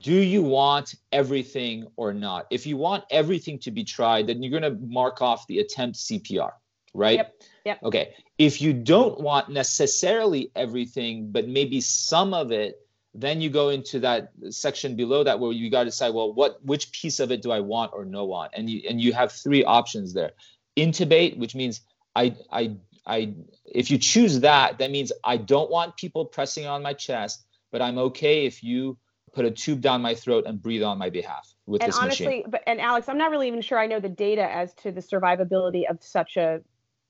do 0.00 0.14
you 0.14 0.42
want 0.42 0.94
everything 1.12 1.86
or 1.96 2.14
not? 2.14 2.46
If 2.50 2.66
you 2.66 2.76
want 2.78 3.04
everything 3.10 3.58
to 3.60 3.70
be 3.70 3.84
tried, 3.84 4.26
then 4.28 4.42
you're 4.42 4.58
going 4.58 4.72
to 4.72 4.78
mark 4.86 5.20
off 5.20 5.46
the 5.48 5.58
attempt 5.58 5.96
CPR, 5.98 6.52
right? 6.94 7.18
Yep. 7.18 7.42
Yep. 7.66 7.82
Okay. 7.82 8.14
If 8.38 8.62
you 8.62 8.72
don't 8.72 9.20
want 9.20 9.50
necessarily 9.50 10.50
everything, 10.56 11.30
but 11.30 11.46
maybe 11.46 11.80
some 11.80 12.32
of 12.32 12.50
it, 12.50 12.80
then 13.12 13.40
you 13.42 13.50
go 13.50 13.68
into 13.68 13.98
that 14.00 14.30
section 14.48 14.96
below 14.96 15.24
that 15.24 15.38
where 15.40 15.52
you 15.52 15.68
got 15.70 15.80
to 15.80 15.90
decide, 15.90 16.14
well, 16.14 16.32
what 16.32 16.64
which 16.64 16.90
piece 16.92 17.18
of 17.20 17.32
it 17.32 17.42
do 17.42 17.50
I 17.50 17.60
want 17.60 17.90
or 17.92 18.04
no 18.06 18.24
want? 18.24 18.52
And 18.56 18.70
you 18.70 18.80
and 18.88 19.00
you 19.00 19.12
have 19.12 19.32
three 19.32 19.64
options 19.64 20.14
there. 20.14 20.32
Intubate, 20.76 21.36
which 21.36 21.54
means 21.54 21.82
I 22.14 22.36
I 22.52 22.76
I 23.08 23.34
if 23.64 23.90
you 23.90 23.98
choose 23.98 24.40
that, 24.40 24.78
that 24.78 24.90
means 24.90 25.12
I 25.24 25.36
don't 25.36 25.70
want 25.70 25.96
people 25.96 26.24
pressing 26.24 26.66
on 26.66 26.82
my 26.82 26.92
chest, 26.92 27.44
but 27.72 27.82
I'm 27.82 27.98
okay 27.98 28.46
if 28.46 28.62
you 28.62 28.98
put 29.32 29.44
a 29.44 29.50
tube 29.50 29.80
down 29.80 30.02
my 30.02 30.14
throat 30.14 30.44
and 30.46 30.60
breathe 30.60 30.82
on 30.82 30.98
my 30.98 31.10
behalf 31.10 31.54
with 31.66 31.82
and 31.82 31.90
this 31.90 31.98
honestly, 31.98 32.26
machine. 32.26 32.44
But 32.48 32.62
and 32.66 32.80
Alex, 32.80 33.08
I'm 33.08 33.18
not 33.18 33.30
really 33.30 33.48
even 33.48 33.62
sure 33.62 33.78
I 33.78 33.86
know 33.86 34.00
the 34.00 34.08
data 34.08 34.42
as 34.42 34.74
to 34.74 34.92
the 34.92 35.00
survivability 35.00 35.88
of 35.88 36.02
such 36.02 36.36
a 36.36 36.60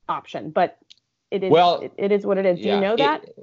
option, 0.09 0.51
but 0.51 0.79
it 1.31 1.45
is 1.45 1.51
well, 1.51 1.81
it, 1.81 1.93
it 1.97 2.13
is 2.13 2.25
what 2.25 2.39
it 2.39 2.47
is. 2.47 2.59
Do 2.59 2.69
yeah, 2.69 2.75
you 2.77 2.81
know 2.81 2.97
that? 2.97 3.25
It, 3.25 3.37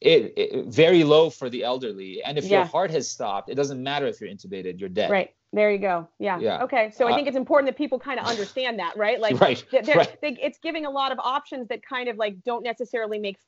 it, 0.00 0.34
it, 0.36 0.66
very 0.66 1.04
low 1.04 1.30
for 1.30 1.50
the 1.50 1.64
elderly, 1.64 2.22
and 2.22 2.38
if 2.38 2.44
yeah. 2.44 2.58
your 2.58 2.66
heart 2.66 2.90
has 2.90 3.08
stopped, 3.08 3.50
it 3.50 3.54
doesn't 3.54 3.82
matter 3.82 4.06
if 4.06 4.20
you're 4.20 4.30
intubated, 4.30 4.78
you're 4.78 4.88
dead. 4.88 5.10
Right. 5.10 5.30
There 5.52 5.72
you 5.72 5.78
go. 5.78 6.06
Yeah. 6.18 6.38
yeah. 6.38 6.62
Okay. 6.64 6.92
So 6.94 7.08
I 7.08 7.14
think 7.14 7.26
uh, 7.26 7.28
it's 7.28 7.36
important 7.36 7.68
that 7.72 7.78
people 7.78 7.98
kind 7.98 8.20
of 8.20 8.26
understand 8.26 8.78
that, 8.80 8.96
right? 8.96 9.18
Like, 9.28 9.40
right. 9.40 9.64
right. 9.72 10.20
They, 10.20 10.38
it's 10.42 10.58
giving 10.58 10.84
a 10.84 10.90
lot 10.90 11.10
of 11.10 11.18
options 11.18 11.68
that 11.68 11.80
kind 11.82 12.08
of 12.08 12.16
like 12.16 12.44
don't 12.44 12.62
necessarily 12.62 13.18
make 13.18 13.38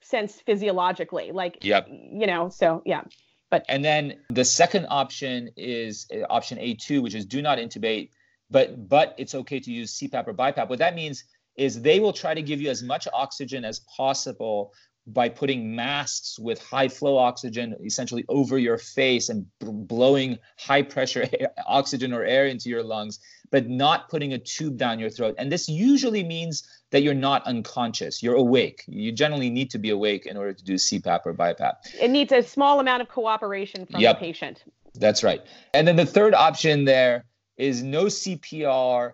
sense 0.00 0.40
physiologically. 0.40 1.32
Like, 1.32 1.58
yep. 1.62 1.88
you 1.90 2.26
know, 2.26 2.48
so 2.48 2.82
yeah. 2.86 3.02
But 3.50 3.64
and 3.68 3.84
then 3.84 4.20
the 4.28 4.44
second 4.44 4.86
option 4.88 5.50
is 5.56 6.06
uh, 6.14 6.20
option 6.30 6.58
A2, 6.58 7.02
which 7.02 7.14
is 7.14 7.26
do 7.26 7.42
not 7.42 7.58
intubate, 7.58 8.10
but 8.50 8.88
but 8.88 9.14
it's 9.18 9.34
okay 9.34 9.58
to 9.60 9.70
use 9.72 9.98
CPAP 9.98 10.28
or 10.28 10.34
BiPAP. 10.34 10.68
What 10.68 10.78
that 10.78 10.94
means 10.94 11.24
is 11.56 11.82
they 11.82 11.98
will 11.98 12.12
try 12.12 12.34
to 12.34 12.42
give 12.42 12.60
you 12.60 12.70
as 12.70 12.82
much 12.82 13.08
oxygen 13.12 13.64
as 13.64 13.80
possible 13.80 14.72
by 15.12 15.28
putting 15.28 15.74
masks 15.74 16.38
with 16.38 16.62
high 16.62 16.88
flow 16.88 17.16
oxygen 17.16 17.74
essentially 17.84 18.24
over 18.28 18.58
your 18.58 18.76
face 18.76 19.30
and 19.30 19.46
b- 19.58 19.66
blowing 19.70 20.38
high 20.58 20.82
pressure 20.82 21.26
air, 21.40 21.48
oxygen 21.66 22.12
or 22.12 22.24
air 22.24 22.46
into 22.46 22.68
your 22.68 22.82
lungs, 22.82 23.18
but 23.50 23.68
not 23.68 24.08
putting 24.10 24.34
a 24.34 24.38
tube 24.38 24.76
down 24.76 24.98
your 24.98 25.08
throat. 25.08 25.34
And 25.38 25.50
this 25.50 25.68
usually 25.68 26.22
means 26.22 26.68
that 26.90 27.02
you're 27.02 27.14
not 27.14 27.42
unconscious, 27.46 28.22
you're 28.22 28.34
awake. 28.34 28.84
You 28.86 29.10
generally 29.12 29.50
need 29.50 29.70
to 29.70 29.78
be 29.78 29.90
awake 29.90 30.26
in 30.26 30.36
order 30.36 30.52
to 30.52 30.64
do 30.64 30.74
CPAP 30.74 31.20
or 31.24 31.32
BiPAP. 31.32 31.74
It 32.00 32.10
needs 32.10 32.32
a 32.32 32.42
small 32.42 32.78
amount 32.78 33.02
of 33.02 33.08
cooperation 33.08 33.86
from 33.86 34.00
yep. 34.00 34.16
the 34.16 34.20
patient. 34.20 34.64
That's 34.94 35.22
right. 35.22 35.42
And 35.72 35.88
then 35.88 35.96
the 35.96 36.06
third 36.06 36.34
option 36.34 36.84
there 36.84 37.24
is 37.56 37.82
no 37.82 38.04
CPR, 38.04 39.12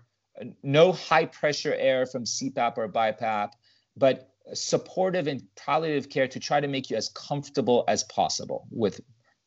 no 0.63 0.93
high 0.93 1.27
pressure 1.27 1.75
air 1.75 2.07
from 2.07 2.25
CPAP 2.25 2.79
or 2.79 2.89
BiPAP, 2.89 3.51
but 3.97 4.34
supportive 4.53 5.27
and 5.27 5.43
palliative 5.57 6.11
care 6.11 6.29
to 6.29 6.39
try 6.39 6.61
to 6.61 6.69
make 6.69 6.91
you 6.91 6.97
as 6.97 7.09
comfortable 7.11 7.85
as 7.89 8.05
possible 8.05 8.67
with 8.71 9.01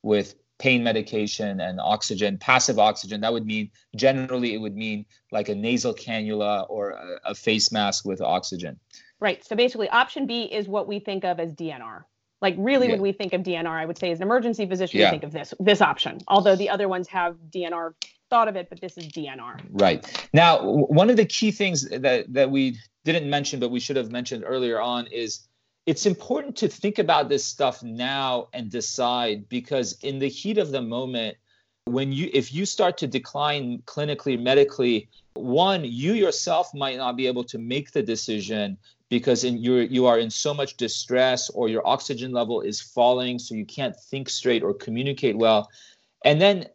with 0.04 0.36
pain 0.60 0.84
medication 0.84 1.60
and 1.60 1.80
oxygen 1.80 2.38
passive 2.38 2.80
oxygen. 2.80 3.22
That 3.22 3.34
would 3.34 3.46
mean 3.46 3.70
generally 3.96 4.54
it 4.54 4.58
would 4.58 4.76
mean 4.76 5.06
like 5.32 5.50
a 5.50 5.56
nasal 5.56 5.94
cannula 5.94 6.66
or 6.70 6.92
a, 6.92 7.20
a 7.26 7.36
face 7.36 7.72
mask 7.72 8.06
with 8.06 8.22
oxygen. 8.22 8.80
Right. 9.20 9.44
So 9.46 9.56
basically 9.56 9.90
option 9.90 10.26
b 10.26 10.44
is 10.44 10.68
what 10.68 10.88
we 10.88 11.00
think 11.00 11.24
of 11.24 11.40
as 11.40 11.54
dnr 11.54 12.04
like 12.42 12.56
really 12.58 12.88
yeah. 12.88 12.94
when 12.94 13.02
we 13.02 13.12
think 13.12 13.34
of 13.34 13.42
dnr 13.42 13.68
i 13.68 13.86
would 13.86 13.98
say 13.98 14.12
as 14.12 14.20
an 14.20 14.24
emergency 14.24 14.66
physician 14.66 15.00
yeah. 15.00 15.08
we 15.08 15.12
think 15.12 15.24
of 15.24 15.32
this 15.32 15.54
this 15.60 15.82
option 15.82 16.20
although 16.28 16.56
the 16.56 16.70
other 16.70 16.88
ones 16.88 17.08
have 17.08 17.36
dnr 17.50 17.94
thought 18.30 18.48
of 18.48 18.56
it 18.56 18.70
but 18.70 18.80
this 18.82 18.98
is 18.98 19.08
dnr 19.08 19.60
right. 19.72 20.28
Now 20.34 20.62
one 20.64 21.10
of 21.10 21.18
the 21.18 21.26
key 21.26 21.52
things 21.52 21.88
that 21.90 22.32
that 22.34 22.52
we 22.52 22.78
didn't 23.08 23.30
mention, 23.30 23.60
but 23.60 23.72
we 23.72 23.80
should 23.80 23.96
have 23.96 24.12
mentioned 24.12 24.44
earlier 24.46 24.80
on, 24.80 25.08
is 25.08 25.48
it's 25.86 26.06
important 26.06 26.58
to 26.58 26.68
think 26.68 27.00
about 27.00 27.30
this 27.30 27.46
stuff 27.46 27.82
now 27.82 28.50
and 28.54 28.70
decide 28.70 29.48
because 29.48 29.98
in 30.04 30.20
the 30.20 30.28
heat 30.28 30.58
of 30.58 30.72
the 30.72 30.82
moment, 30.82 31.38
when 31.86 32.12
you 32.12 32.30
if 32.34 32.54
you 32.54 32.66
start 32.66 32.98
to 32.98 33.08
decline 33.08 33.82
clinically, 33.86 34.38
medically, 34.38 35.08
one, 35.36 35.86
you 35.86 36.14
yourself 36.14 36.74
might 36.74 36.98
not 36.98 37.16
be 37.16 37.26
able 37.28 37.46
to 37.46 37.58
make 37.58 37.92
the 37.92 38.04
decision 38.04 38.78
because 39.10 39.46
in 39.46 39.58
you 39.58 39.76
you 39.76 40.06
are 40.06 40.20
in 40.20 40.30
so 40.30 40.54
much 40.54 40.76
distress 40.76 41.50
or 41.52 41.70
your 41.70 41.88
oxygen 41.88 42.34
level 42.34 42.60
is 42.60 42.82
falling 42.82 43.40
so 43.40 43.56
you 43.56 43.66
can't 43.66 43.96
think 43.96 44.28
straight 44.28 44.64
or 44.64 44.74
communicate 44.74 45.38
well. 45.38 45.70
And 46.26 46.42
then 46.42 46.68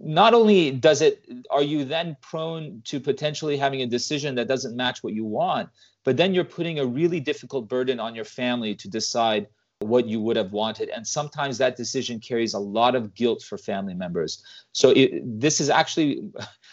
not 0.00 0.34
only 0.34 0.70
does 0.70 1.02
it 1.02 1.24
are 1.50 1.62
you 1.62 1.84
then 1.84 2.16
prone 2.20 2.82
to 2.84 3.00
potentially 3.00 3.56
having 3.56 3.82
a 3.82 3.86
decision 3.86 4.34
that 4.34 4.48
doesn't 4.48 4.76
match 4.76 5.02
what 5.02 5.12
you 5.12 5.24
want 5.24 5.68
but 6.04 6.16
then 6.16 6.34
you're 6.34 6.44
putting 6.44 6.78
a 6.78 6.86
really 6.86 7.20
difficult 7.20 7.68
burden 7.68 8.00
on 8.00 8.14
your 8.14 8.24
family 8.24 8.74
to 8.74 8.88
decide 8.88 9.46
what 9.80 10.06
you 10.06 10.20
would 10.20 10.36
have 10.36 10.52
wanted. 10.52 10.88
And 10.88 11.06
sometimes 11.06 11.58
that 11.58 11.76
decision 11.76 12.18
carries 12.18 12.54
a 12.54 12.58
lot 12.58 12.94
of 12.94 13.14
guilt 13.14 13.42
for 13.42 13.56
family 13.56 13.94
members. 13.94 14.42
So 14.72 14.90
it, 14.90 15.22
this 15.40 15.60
is 15.60 15.70
actually 15.70 16.22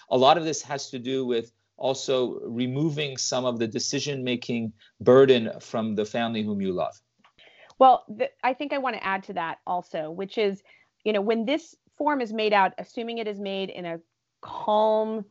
a 0.10 0.18
lot 0.18 0.38
of 0.38 0.44
this 0.44 0.62
has 0.64 0.90
to 0.92 1.00
do 1.00 1.26
with 1.26 1.52
also 1.78 2.40
removing 2.44 3.18
some 3.18 3.46
of 3.46 3.60
the 3.60 3.68
decision 3.68 4.24
making 4.24 4.74
burden 5.02 5.52
from 5.60 5.96
the 5.96 6.06
family 6.06 6.42
whom 6.42 6.62
you 6.62 6.72
love. 6.72 7.00
Well 7.78 8.06
th- 8.18 8.32
i 8.42 8.54
think 8.54 8.72
i 8.72 8.78
want 8.78 8.96
to 8.96 9.04
add 9.04 9.24
to 9.24 9.34
that 9.34 9.58
also 9.68 10.10
which 10.10 10.38
is 10.38 10.64
you 11.04 11.12
know 11.12 11.20
when 11.20 11.46
this 11.46 11.76
form 11.98 12.22
is 12.22 12.34
made 12.34 12.54
out, 12.54 12.74
assuming 12.78 13.18
it 13.18 13.28
is 13.28 13.40
made 13.40 13.70
in 13.70 13.86
a 13.86 14.00
calm 14.42 15.26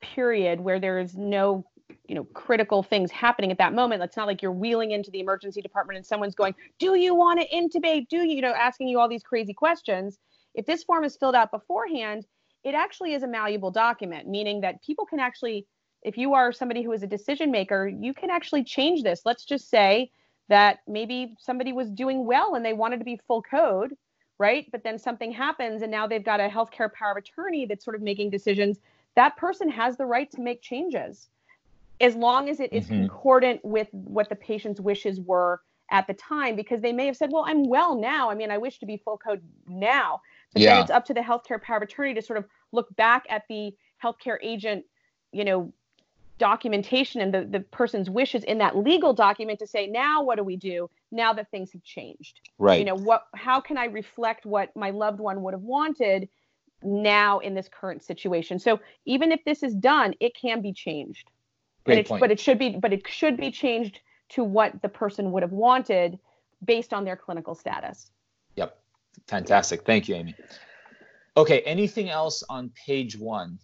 period 0.00 0.60
where 0.60 0.78
there 0.78 0.98
is 0.98 1.16
no 1.16 1.64
you 2.08 2.14
know 2.14 2.24
critical 2.24 2.82
things 2.82 3.10
happening 3.10 3.50
at 3.50 3.58
that 3.58 3.74
moment. 3.74 4.02
It's 4.02 4.16
not 4.16 4.26
like 4.26 4.42
you're 4.42 4.52
wheeling 4.52 4.92
into 4.92 5.10
the 5.10 5.20
emergency 5.20 5.60
department 5.60 5.96
and 5.96 6.06
someone's 6.06 6.34
going 6.34 6.54
do 6.78 6.94
you 6.96 7.14
want 7.14 7.40
to 7.40 7.48
intubate? 7.48 8.08
Do 8.08 8.18
you 8.18 8.36
you 8.36 8.42
know 8.42 8.52
asking 8.52 8.88
you 8.88 8.98
all 8.98 9.08
these 9.08 9.22
crazy 9.22 9.54
questions. 9.54 10.18
If 10.54 10.66
this 10.66 10.84
form 10.84 11.04
is 11.04 11.16
filled 11.16 11.34
out 11.34 11.50
beforehand 11.50 12.26
it 12.64 12.74
actually 12.74 13.14
is 13.14 13.22
a 13.22 13.28
malleable 13.28 13.70
document 13.70 14.28
meaning 14.28 14.60
that 14.60 14.82
people 14.82 15.06
can 15.06 15.20
actually 15.20 15.66
if 16.02 16.16
you 16.16 16.34
are 16.34 16.52
somebody 16.52 16.82
who 16.82 16.92
is 16.92 17.02
a 17.02 17.06
decision 17.06 17.50
maker 17.50 17.88
you 17.88 18.14
can 18.14 18.30
actually 18.30 18.64
change 18.64 19.02
this. 19.02 19.22
Let's 19.24 19.44
just 19.44 19.68
say 19.68 20.10
that 20.48 20.78
maybe 20.86 21.34
somebody 21.38 21.72
was 21.72 21.90
doing 21.90 22.24
well 22.24 22.54
and 22.54 22.64
they 22.64 22.72
wanted 22.72 22.98
to 22.98 23.04
be 23.04 23.20
full 23.26 23.42
code 23.42 23.94
right? 24.38 24.66
But 24.70 24.84
then 24.84 24.98
something 24.98 25.32
happens 25.32 25.82
and 25.82 25.90
now 25.90 26.06
they've 26.06 26.24
got 26.24 26.40
a 26.40 26.48
healthcare 26.48 26.92
power 26.92 27.12
of 27.12 27.16
attorney 27.16 27.66
that's 27.66 27.84
sort 27.84 27.96
of 27.96 28.02
making 28.02 28.30
decisions. 28.30 28.78
That 29.14 29.36
person 29.36 29.68
has 29.70 29.96
the 29.96 30.06
right 30.06 30.30
to 30.32 30.40
make 30.40 30.60
changes 30.62 31.28
as 32.00 32.14
long 32.14 32.48
as 32.48 32.60
it 32.60 32.72
is 32.72 32.84
mm-hmm. 32.84 33.06
concordant 33.06 33.64
with 33.64 33.88
what 33.92 34.28
the 34.28 34.36
patient's 34.36 34.80
wishes 34.80 35.20
were 35.20 35.60
at 35.90 36.06
the 36.06 36.14
time 36.14 36.56
because 36.56 36.80
they 36.80 36.92
may 36.92 37.06
have 37.06 37.16
said, 37.16 37.30
well, 37.32 37.44
I'm 37.46 37.68
well 37.68 37.98
now. 37.98 38.30
I 38.30 38.34
mean, 38.34 38.50
I 38.50 38.58
wish 38.58 38.78
to 38.80 38.86
be 38.86 38.96
full 38.96 39.16
code 39.16 39.40
now. 39.66 40.20
But 40.52 40.62
yeah. 40.62 40.74
then 40.74 40.82
it's 40.82 40.90
up 40.90 41.04
to 41.06 41.14
the 41.14 41.20
healthcare 41.20 41.60
power 41.60 41.78
of 41.78 41.82
attorney 41.82 42.14
to 42.14 42.22
sort 42.22 42.38
of 42.38 42.44
look 42.72 42.94
back 42.96 43.24
at 43.30 43.44
the 43.48 43.74
healthcare 44.02 44.36
agent, 44.42 44.84
you 45.32 45.44
know, 45.44 45.72
documentation 46.38 47.20
and 47.20 47.32
the, 47.32 47.44
the 47.44 47.60
person's 47.60 48.10
wishes 48.10 48.44
in 48.44 48.58
that 48.58 48.76
legal 48.76 49.12
document 49.12 49.58
to 49.60 49.66
say, 49.66 49.86
now 49.86 50.22
what 50.22 50.36
do 50.36 50.44
we 50.44 50.56
do 50.56 50.90
now 51.10 51.32
that 51.32 51.50
things 51.50 51.72
have 51.72 51.82
changed? 51.82 52.40
Right. 52.58 52.78
You 52.78 52.84
know, 52.84 52.96
what 52.96 53.26
how 53.34 53.60
can 53.60 53.78
I 53.78 53.86
reflect 53.86 54.44
what 54.46 54.74
my 54.76 54.90
loved 54.90 55.20
one 55.20 55.42
would 55.42 55.54
have 55.54 55.62
wanted 55.62 56.28
now 56.82 57.38
in 57.38 57.54
this 57.54 57.68
current 57.68 58.02
situation? 58.02 58.58
So 58.58 58.80
even 59.04 59.32
if 59.32 59.44
this 59.44 59.62
is 59.62 59.74
done, 59.74 60.14
it 60.20 60.34
can 60.34 60.60
be 60.60 60.72
changed. 60.72 61.30
Great 61.84 62.06
point. 62.06 62.20
But 62.20 62.30
it 62.30 62.40
should 62.40 62.58
be 62.58 62.76
but 62.76 62.92
it 62.92 63.06
should 63.08 63.36
be 63.36 63.50
changed 63.50 64.00
to 64.30 64.44
what 64.44 64.82
the 64.82 64.88
person 64.88 65.32
would 65.32 65.42
have 65.42 65.52
wanted 65.52 66.18
based 66.64 66.92
on 66.92 67.04
their 67.04 67.16
clinical 67.16 67.54
status. 67.54 68.10
Yep. 68.56 68.76
Fantastic. 69.28 69.84
Thank 69.84 70.08
you, 70.08 70.16
Amy. 70.16 70.34
Okay, 71.36 71.60
anything 71.60 72.08
else 72.08 72.42
on 72.48 72.70
page 72.86 73.18
one? 73.18 73.58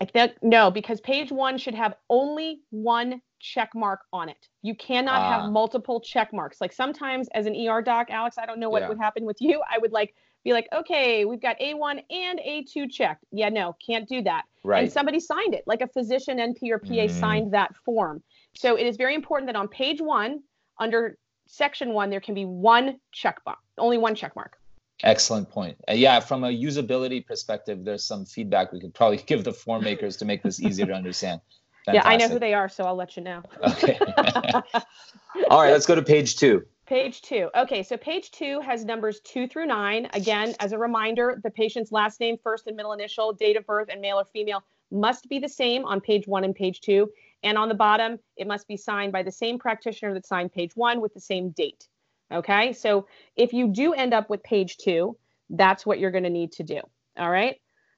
I 0.00 0.06
think 0.06 0.32
no, 0.42 0.70
because 0.70 1.00
page 1.00 1.30
one 1.30 1.58
should 1.58 1.74
have 1.74 1.94
only 2.08 2.60
one 2.70 3.20
check 3.38 3.70
mark 3.74 4.00
on 4.12 4.28
it. 4.28 4.48
You 4.62 4.74
cannot 4.74 5.22
have 5.22 5.42
ah. 5.42 5.50
multiple 5.50 6.00
check 6.00 6.32
marks. 6.32 6.60
Like 6.60 6.72
sometimes 6.72 7.28
as 7.34 7.46
an 7.46 7.54
ER 7.54 7.82
doc, 7.82 8.08
Alex, 8.10 8.38
I 8.38 8.46
don't 8.46 8.60
know 8.60 8.70
what 8.70 8.82
yeah. 8.82 8.88
would 8.88 8.98
happen 8.98 9.24
with 9.24 9.36
you. 9.40 9.62
I 9.70 9.78
would 9.78 9.92
like 9.92 10.14
be 10.44 10.52
like, 10.52 10.68
okay, 10.72 11.24
we've 11.24 11.40
got 11.40 11.58
A1 11.58 12.02
and 12.10 12.38
A2 12.40 12.90
checked. 12.90 13.24
Yeah, 13.30 13.50
no, 13.50 13.76
can't 13.84 14.08
do 14.08 14.22
that. 14.22 14.44
Right. 14.64 14.84
And 14.84 14.92
somebody 14.92 15.20
signed 15.20 15.54
it, 15.54 15.64
like 15.66 15.82
a 15.82 15.88
physician, 15.88 16.38
NP, 16.38 16.70
or 16.70 16.78
PA 16.78 16.88
mm. 16.88 17.10
signed 17.10 17.52
that 17.52 17.74
form. 17.84 18.22
So 18.54 18.76
it 18.76 18.86
is 18.86 18.96
very 18.96 19.14
important 19.14 19.48
that 19.48 19.56
on 19.56 19.68
page 19.68 20.00
one, 20.00 20.40
under 20.78 21.18
section 21.46 21.92
one, 21.92 22.08
there 22.10 22.20
can 22.20 22.34
be 22.34 22.44
one 22.44 22.98
check 23.12 23.44
box, 23.44 23.60
only 23.76 23.98
one 23.98 24.14
check 24.14 24.34
mark. 24.34 24.56
Excellent 25.02 25.48
point. 25.48 25.76
Uh, 25.88 25.94
yeah, 25.94 26.20
from 26.20 26.44
a 26.44 26.48
usability 26.48 27.24
perspective, 27.24 27.84
there's 27.84 28.04
some 28.04 28.24
feedback 28.24 28.72
we 28.72 28.80
could 28.80 28.94
probably 28.94 29.16
give 29.26 29.44
the 29.44 29.52
form 29.52 29.84
makers 29.84 30.16
to 30.18 30.24
make 30.24 30.42
this 30.42 30.60
easier 30.60 30.86
to 30.86 30.92
understand. 30.92 31.40
Fantastic. 31.40 31.50
Yeah, 31.94 32.02
I 32.04 32.16
know 32.18 32.28
who 32.28 32.38
they 32.38 32.52
are, 32.52 32.68
so 32.68 32.84
I'll 32.84 32.94
let 32.94 33.16
you 33.16 33.22
know. 33.22 33.42
Okay. 33.66 33.98
All 35.50 35.62
right, 35.62 35.72
let's 35.72 35.86
go 35.86 35.94
to 35.94 36.02
page 36.02 36.36
two. 36.36 36.62
Page 36.86 37.22
two. 37.22 37.48
Okay, 37.56 37.82
so 37.82 37.96
page 37.96 38.30
two 38.32 38.60
has 38.60 38.84
numbers 38.84 39.20
two 39.20 39.48
through 39.48 39.66
nine. 39.66 40.06
Again, 40.12 40.54
as 40.60 40.72
a 40.72 40.78
reminder, 40.78 41.40
the 41.42 41.50
patient's 41.50 41.90
last 41.90 42.20
name, 42.20 42.36
first 42.42 42.66
and 42.66 42.76
middle 42.76 42.92
initial, 42.92 43.32
date 43.32 43.56
of 43.56 43.64
birth, 43.64 43.88
and 43.90 44.00
male 44.02 44.20
or 44.20 44.26
female 44.26 44.62
must 44.90 45.28
be 45.28 45.38
the 45.38 45.48
same 45.48 45.84
on 45.86 46.00
page 46.00 46.26
one 46.26 46.44
and 46.44 46.54
page 46.54 46.80
two. 46.80 47.10
And 47.42 47.56
on 47.56 47.68
the 47.68 47.74
bottom, 47.74 48.18
it 48.36 48.46
must 48.46 48.68
be 48.68 48.76
signed 48.76 49.12
by 49.12 49.22
the 49.22 49.32
same 49.32 49.58
practitioner 49.58 50.12
that 50.14 50.26
signed 50.26 50.52
page 50.52 50.72
one 50.74 51.00
with 51.00 51.14
the 51.14 51.20
same 51.20 51.50
date. 51.50 51.88
Okay, 52.32 52.72
so 52.72 53.06
if 53.36 53.52
you 53.52 53.68
do 53.68 53.92
end 53.92 54.14
up 54.14 54.30
with 54.30 54.42
page 54.42 54.76
two, 54.76 55.16
that's 55.48 55.84
what 55.84 55.98
you're 55.98 56.12
going 56.12 56.24
to 56.24 56.30
need 56.30 56.52
to 56.52 56.62
do. 56.62 56.80
All 57.18 57.30
right, 57.30 57.56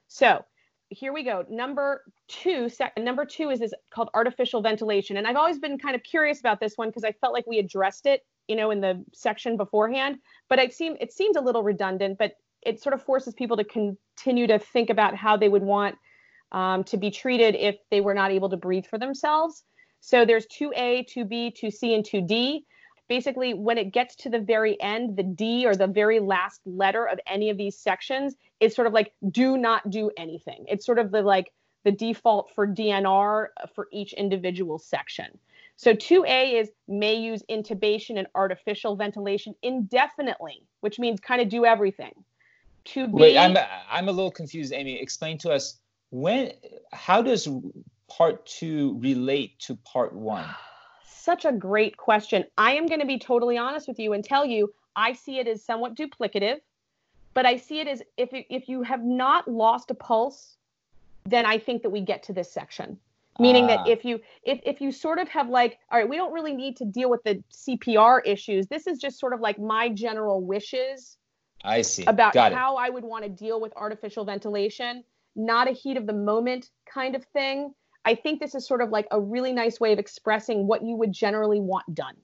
so 0.08 0.44
here 0.88 1.12
we 1.12 1.22
go. 1.22 1.44
Number 1.48 2.02
two, 2.28 2.70
number 2.98 3.24
two 3.24 3.50
is 3.50 3.60
this 3.60 3.72
called 3.90 4.10
artificial 4.14 4.62
ventilation, 4.62 5.16
and 5.16 5.26
I've 5.26 5.36
always 5.36 5.58
been 5.58 5.78
kind 5.78 5.94
of 5.94 6.02
curious 6.02 6.40
about 6.40 6.60
this 6.60 6.74
one 6.76 6.88
because 6.88 7.04
I 7.04 7.12
felt 7.12 7.32
like 7.32 7.46
we 7.46 7.58
addressed 7.58 8.06
it, 8.06 8.22
you 8.48 8.56
know, 8.56 8.70
in 8.70 8.80
the 8.80 9.04
section 9.12 9.56
beforehand. 9.56 10.18
But 10.48 10.58
it 10.58 10.72
seemed 10.72 10.98
it 11.00 11.12
seemed 11.12 11.36
a 11.36 11.40
little 11.40 11.62
redundant, 11.62 12.18
but 12.18 12.32
it 12.62 12.82
sort 12.82 12.94
of 12.94 13.02
forces 13.02 13.34
people 13.34 13.56
to 13.56 13.64
continue 13.64 14.46
to 14.46 14.58
think 14.58 14.88
about 14.90 15.16
how 15.16 15.36
they 15.36 15.48
would 15.48 15.62
want 15.62 15.96
um, 16.52 16.84
to 16.84 16.96
be 16.96 17.10
treated 17.10 17.54
if 17.54 17.76
they 17.90 18.00
were 18.00 18.14
not 18.14 18.30
able 18.30 18.48
to 18.50 18.56
breathe 18.56 18.86
for 18.86 18.98
themselves. 18.98 19.64
So 20.00 20.24
there's 20.24 20.46
2A, 20.46 21.06
2B, 21.08 21.56
2C, 21.56 21.94
and 21.94 22.04
2D 22.04 22.64
basically 23.08 23.54
when 23.54 23.78
it 23.78 23.92
gets 23.92 24.16
to 24.16 24.30
the 24.30 24.38
very 24.38 24.80
end 24.80 25.16
the 25.16 25.22
d 25.22 25.66
or 25.66 25.74
the 25.74 25.86
very 25.86 26.20
last 26.20 26.60
letter 26.64 27.06
of 27.06 27.18
any 27.26 27.50
of 27.50 27.56
these 27.56 27.76
sections 27.76 28.34
is 28.60 28.74
sort 28.74 28.86
of 28.86 28.92
like 28.92 29.12
do 29.30 29.56
not 29.56 29.90
do 29.90 30.10
anything. 30.16 30.64
It's 30.68 30.86
sort 30.86 30.98
of 30.98 31.10
the 31.10 31.22
like 31.22 31.52
the 31.84 31.92
default 31.92 32.50
for 32.54 32.66
dnr 32.66 33.46
uh, 33.62 33.66
for 33.74 33.88
each 33.92 34.12
individual 34.12 34.78
section. 34.78 35.38
So 35.76 35.94
2a 35.94 36.60
is 36.60 36.70
may 36.86 37.14
use 37.14 37.42
intubation 37.50 38.18
and 38.18 38.26
artificial 38.34 38.94
ventilation 38.96 39.54
indefinitely 39.62 40.62
which 40.80 40.98
means 40.98 41.20
kind 41.20 41.40
of 41.40 41.48
do 41.48 41.64
everything. 41.64 42.12
2b 42.86 43.12
wait 43.12 43.38
i'm 43.38 43.56
i'm 43.90 44.08
a 44.08 44.12
little 44.12 44.30
confused 44.30 44.72
amy. 44.72 45.00
Explain 45.00 45.38
to 45.38 45.50
us 45.50 45.78
when 46.10 46.52
how 46.92 47.22
does 47.22 47.48
part 48.08 48.44
two 48.46 48.98
relate 49.00 49.58
to 49.60 49.76
part 49.76 50.12
one 50.12 50.46
such 51.22 51.44
a 51.44 51.52
great 51.52 51.96
question. 51.96 52.44
I 52.58 52.72
am 52.74 52.86
going 52.86 53.00
to 53.00 53.06
be 53.06 53.18
totally 53.18 53.56
honest 53.56 53.86
with 53.88 53.98
you 53.98 54.12
and 54.12 54.24
tell 54.24 54.44
you 54.44 54.72
I 54.96 55.12
see 55.12 55.38
it 55.38 55.46
as 55.46 55.64
somewhat 55.64 55.94
duplicative, 55.94 56.58
but 57.34 57.46
I 57.46 57.56
see 57.56 57.80
it 57.80 57.88
as 57.88 58.02
if 58.16 58.30
if 58.32 58.68
you 58.68 58.82
have 58.82 59.04
not 59.04 59.48
lost 59.48 59.90
a 59.90 59.94
pulse, 59.94 60.56
then 61.24 61.46
I 61.46 61.58
think 61.58 61.82
that 61.82 61.90
we 61.90 62.00
get 62.00 62.24
to 62.24 62.32
this 62.32 62.52
section. 62.52 62.98
Meaning 63.38 63.66
that 63.68 63.80
Ah. 63.80 63.88
if 63.88 64.04
you 64.04 64.20
if 64.42 64.60
if 64.64 64.80
you 64.80 64.92
sort 64.92 65.18
of 65.18 65.28
have 65.28 65.48
like, 65.48 65.78
all 65.90 65.98
right, 65.98 66.08
we 66.08 66.16
don't 66.16 66.32
really 66.32 66.52
need 66.54 66.76
to 66.78 66.84
deal 66.84 67.08
with 67.08 67.22
the 67.22 67.42
CPR 67.50 68.20
issues. 68.26 68.66
This 68.66 68.86
is 68.86 68.98
just 68.98 69.18
sort 69.18 69.32
of 69.32 69.40
like 69.40 69.58
my 69.58 69.88
general 69.88 70.42
wishes 70.42 71.16
I 71.64 71.82
see. 71.82 72.04
about 72.04 72.34
Got 72.34 72.52
it. 72.52 72.58
how 72.58 72.76
I 72.76 72.90
would 72.90 73.04
want 73.04 73.24
to 73.24 73.30
deal 73.30 73.60
with 73.60 73.72
artificial 73.76 74.24
ventilation, 74.24 75.04
not 75.34 75.68
a 75.68 75.72
heat 75.72 75.96
of 75.96 76.06
the 76.06 76.12
moment 76.12 76.68
kind 76.84 77.14
of 77.16 77.24
thing. 77.26 77.74
I 78.04 78.14
think 78.14 78.40
this 78.40 78.54
is 78.54 78.66
sort 78.66 78.82
of 78.82 78.90
like 78.90 79.06
a 79.10 79.20
really 79.20 79.52
nice 79.52 79.78
way 79.80 79.92
of 79.92 79.98
expressing 79.98 80.66
what 80.66 80.82
you 80.82 80.96
would 80.96 81.12
generally 81.12 81.60
want 81.60 81.94
done. 81.94 82.16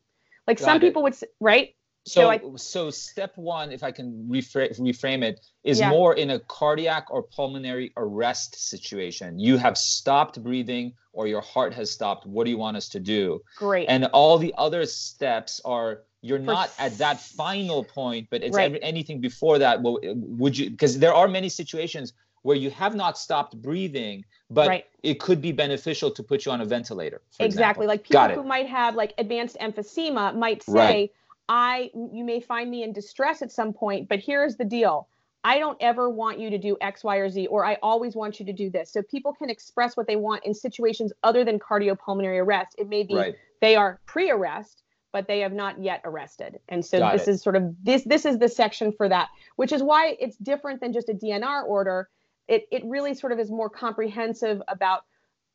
Like 0.47 0.59
some 0.59 0.79
it. 0.79 0.81
people 0.81 1.03
would, 1.03 1.15
right? 1.41 1.75
So, 2.07 2.33
So 2.33 2.57
so, 2.57 2.91
step 2.91 3.37
one, 3.37 3.71
if 3.71 3.83
I 3.83 3.93
can 3.93 4.27
refra- 4.31 4.75
reframe 4.81 5.23
it, 5.23 5.41
is 5.63 5.79
Yeah. 5.79 5.91
more 5.91 6.15
in 6.15 6.31
a 6.31 6.39
cardiac 6.41 7.07
or 7.11 7.23
pulmonary 7.23 7.93
arrest 7.99 8.57
situation. 8.57 9.39
You 9.39 9.59
have 9.59 9.77
stopped 9.77 10.43
breathing 10.43 10.95
or 11.13 11.27
your 11.27 11.43
heart 11.43 11.75
has 11.75 11.91
stopped. 11.91 12.27
What 12.27 12.45
do 12.45 12.51
you 12.51 12.57
want 12.57 12.79
us 12.79 12.89
to 12.91 13.01
do? 13.01 13.43
Great. 13.57 13.87
And 13.89 14.07
all 14.07 14.39
the 14.39 14.55
other 14.57 14.87
steps 14.87 15.61
are 15.65 16.03
you're 16.23 16.39
not 16.39 16.73
at 16.79 16.99
that 16.99 17.21
final 17.21 17.85
point, 17.85 18.27
but 18.31 18.43
it's 18.43 18.57
Right. 18.57 18.65
every, 18.65 18.83
anything 18.83 19.21
before 19.21 19.59
that. 19.61 19.83
Well, 19.83 19.99
would 20.03 20.59
you? 20.59 20.71
Because 20.71 20.99
there 20.99 21.15
are 21.15 21.29
many 21.29 21.49
situations 21.49 22.13
where 22.43 22.57
you 22.57 22.71
have 22.71 22.95
not 22.95 23.19
stopped 23.19 23.61
breathing, 23.61 24.25
but 24.51 24.69
Right. 24.69 24.85
it 25.03 25.21
could 25.21 25.41
be 25.41 25.53
beneficial 25.53 26.11
to 26.11 26.23
put 26.23 26.47
you 26.47 26.53
on 26.53 26.61
a 26.61 26.65
ventilator. 26.65 27.21
exactly. 27.41 27.47
example. 27.47 27.87
Like 27.87 28.03
people 28.05 28.43
who 28.43 28.49
might 28.49 28.67
have 28.67 28.95
like 28.95 29.15
advanced 29.19 29.57
emphysema 29.61 30.35
might 30.37 30.63
say, 30.63 30.73
Right. 30.73 31.13
I 31.49 31.91
you 31.95 32.25
may 32.25 32.41
find 32.41 32.71
me 32.71 32.83
in 32.83 32.93
distress 32.93 33.41
at 33.43 33.51
some 33.51 33.73
point, 33.73 34.09
but 34.09 34.19
here's 34.21 34.57
the 34.57 34.65
deal. 34.65 35.09
I 35.45 35.59
don't 35.59 35.79
ever 35.81 36.11
want 36.11 36.39
you 36.39 36.51
to 36.51 36.59
do 36.59 36.77
X, 36.81 37.05
Y, 37.05 37.17
or 37.17 37.31
Z, 37.31 37.47
or 37.47 37.65
I 37.65 37.79
always 37.83 38.15
want 38.17 38.39
you 38.41 38.45
to 38.47 38.53
do 38.53 38.69
this. 38.71 38.91
So 38.93 39.03
people 39.03 39.33
can 39.33 39.49
express 39.49 39.97
what 39.97 40.07
they 40.07 40.17
want 40.17 40.45
in 40.45 40.53
situations 40.53 41.13
other 41.23 41.45
than 41.45 41.59
cardiopulmonary 41.59 42.43
arrest. 42.43 42.75
It 42.77 42.89
may 42.89 43.03
be 43.05 43.15
Right. 43.15 43.35
they 43.61 43.77
are 43.77 44.01
pre-arrest, 44.05 44.83
but 45.13 45.27
they 45.27 45.41
have 45.41 45.53
not 45.53 45.81
yet 45.83 46.03
arrested. 46.05 46.59
And 46.69 46.85
so 46.85 46.99
Got 46.99 47.13
this 47.15 47.29
it. 47.29 47.33
is 47.33 47.43
sort 47.43 47.57
of 47.57 47.75
this 47.83 48.03
this 48.05 48.27
is 48.27 48.39
the 48.39 48.49
section 48.49 48.93
for 48.93 49.09
that, 49.09 49.29
which 49.57 49.73
is 49.73 49.83
why 49.83 50.17
it's 50.21 50.37
different 50.37 50.81
than 50.81 50.93
just 50.93 51.09
a 51.09 51.15
DNR 51.15 51.63
order. 51.67 52.11
It 52.49 52.67
it 52.73 52.83
really 52.85 53.15
sort 53.15 53.33
of 53.33 53.39
is 53.39 53.51
more 53.51 53.71
comprehensive 53.71 54.61
about 54.69 55.03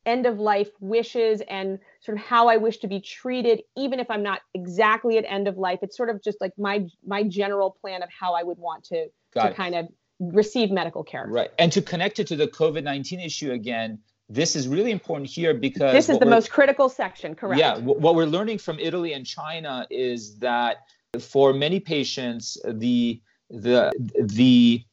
end 0.06 0.26
of 0.26 0.38
life 0.38 0.68
wishes 0.80 1.40
and 1.48 1.78
sort 2.00 2.18
of 2.18 2.24
how 2.24 2.48
I 2.48 2.58
wish 2.58 2.76
to 2.78 2.86
be 2.88 3.00
treated, 3.00 3.62
even 3.76 4.00
if 4.00 4.10
I'm 4.10 4.22
not 4.22 4.40
exactly 4.52 5.16
at 5.18 5.24
end 5.26 5.48
of 5.48 5.56
life. 5.56 5.78
It's 5.82 5.96
sort 5.96 6.10
of 6.10 6.22
just 6.22 6.40
like 6.40 6.52
my 6.58 6.86
my 7.06 7.22
general 7.24 7.76
plan 7.80 8.02
of 8.02 8.08
how 8.10 8.34
I 8.34 8.42
would 8.42 8.58
want 8.58 8.84
to 8.84 9.06
Got 9.34 9.44
to 9.44 9.48
it. 9.50 9.56
kind 9.56 9.74
of 9.74 9.88
receive 10.20 10.70
medical 10.70 11.02
care. 11.02 11.26
Right. 11.28 11.50
And 11.58 11.72
to 11.72 11.82
connect 11.82 12.18
it 12.20 12.26
to 12.28 12.36
the 12.36 12.46
COVID 12.46 12.84
19 12.84 13.18
issue 13.20 13.52
again, 13.52 13.98
this 14.28 14.54
is 14.54 14.68
really 14.68 14.90
important 14.92 15.28
here 15.28 15.52
because 15.54 15.92
This 15.92 16.08
is 16.08 16.18
the 16.18 16.26
most 16.26 16.50
critical 16.50 16.88
section, 16.88 17.34
correct? 17.34 17.58
Yeah. 17.58 17.76
wh- 17.80 18.00
What 18.00 18.14
we're 18.14 18.26
learning 18.26 18.58
from 18.58 18.78
Italy 18.78 19.12
and 19.14 19.26
China 19.26 19.86
is 19.90 20.38
that 20.38 20.76
for 21.18 21.52
many 21.52 21.80
patients, 21.80 22.58
the 22.64 23.20
the 23.50 23.90
the 24.20 24.84